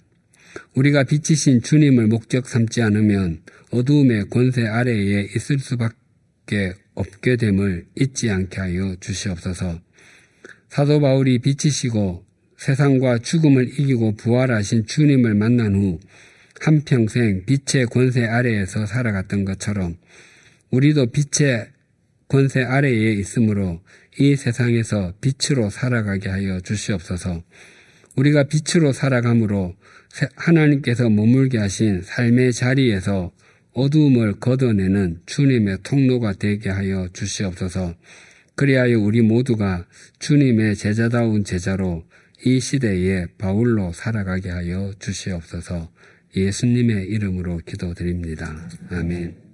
우리가 0.74 1.04
빛이신 1.04 1.62
주님을 1.62 2.06
목적 2.06 2.48
삼지 2.48 2.82
않으면 2.82 3.42
어두움의 3.70 4.30
권세 4.30 4.66
아래에 4.66 5.28
있을 5.34 5.58
수밖에 5.58 6.74
없게 6.94 7.36
됨을 7.36 7.86
잊지 7.94 8.30
않게 8.30 8.60
하여 8.60 8.96
주시옵소서. 9.00 9.85
사도 10.76 11.00
바울이 11.00 11.38
빛이시고 11.38 12.26
세상과 12.58 13.20
죽음을 13.20 13.66
이기고 13.80 14.16
부활하신 14.16 14.84
주님을 14.84 15.34
만난 15.34 15.74
후 15.74 15.98
한평생 16.60 17.46
빛의 17.46 17.86
권세 17.86 18.26
아래에서 18.26 18.84
살아갔던 18.84 19.46
것처럼 19.46 19.96
우리도 20.70 21.12
빛의 21.12 21.68
권세 22.28 22.62
아래에 22.62 23.14
있으므로 23.14 23.80
이 24.18 24.36
세상에서 24.36 25.14
빛으로 25.22 25.70
살아가게 25.70 26.28
하여 26.28 26.60
주시옵소서. 26.60 27.42
우리가 28.16 28.42
빛으로 28.42 28.92
살아감으로 28.92 29.74
하나님께서 30.36 31.08
머물게 31.08 31.56
하신 31.56 32.02
삶의 32.02 32.52
자리에서 32.52 33.32
어두움을 33.72 34.40
걷어내는 34.40 35.22
주님의 35.24 35.78
통로가 35.84 36.34
되게 36.34 36.68
하여 36.68 37.08
주시옵소서. 37.14 37.94
그리하여 38.56 38.98
우리 38.98 39.20
모두가 39.20 39.86
주님의 40.18 40.76
제자다운 40.76 41.44
제자로 41.44 42.04
이 42.44 42.58
시대에 42.58 43.26
바울로 43.38 43.92
살아가게 43.92 44.48
하여 44.50 44.92
주시옵소서. 44.98 45.90
예수님의 46.34 47.06
이름으로 47.06 47.58
기도드립니다. 47.58 48.68
아멘. 48.90 49.45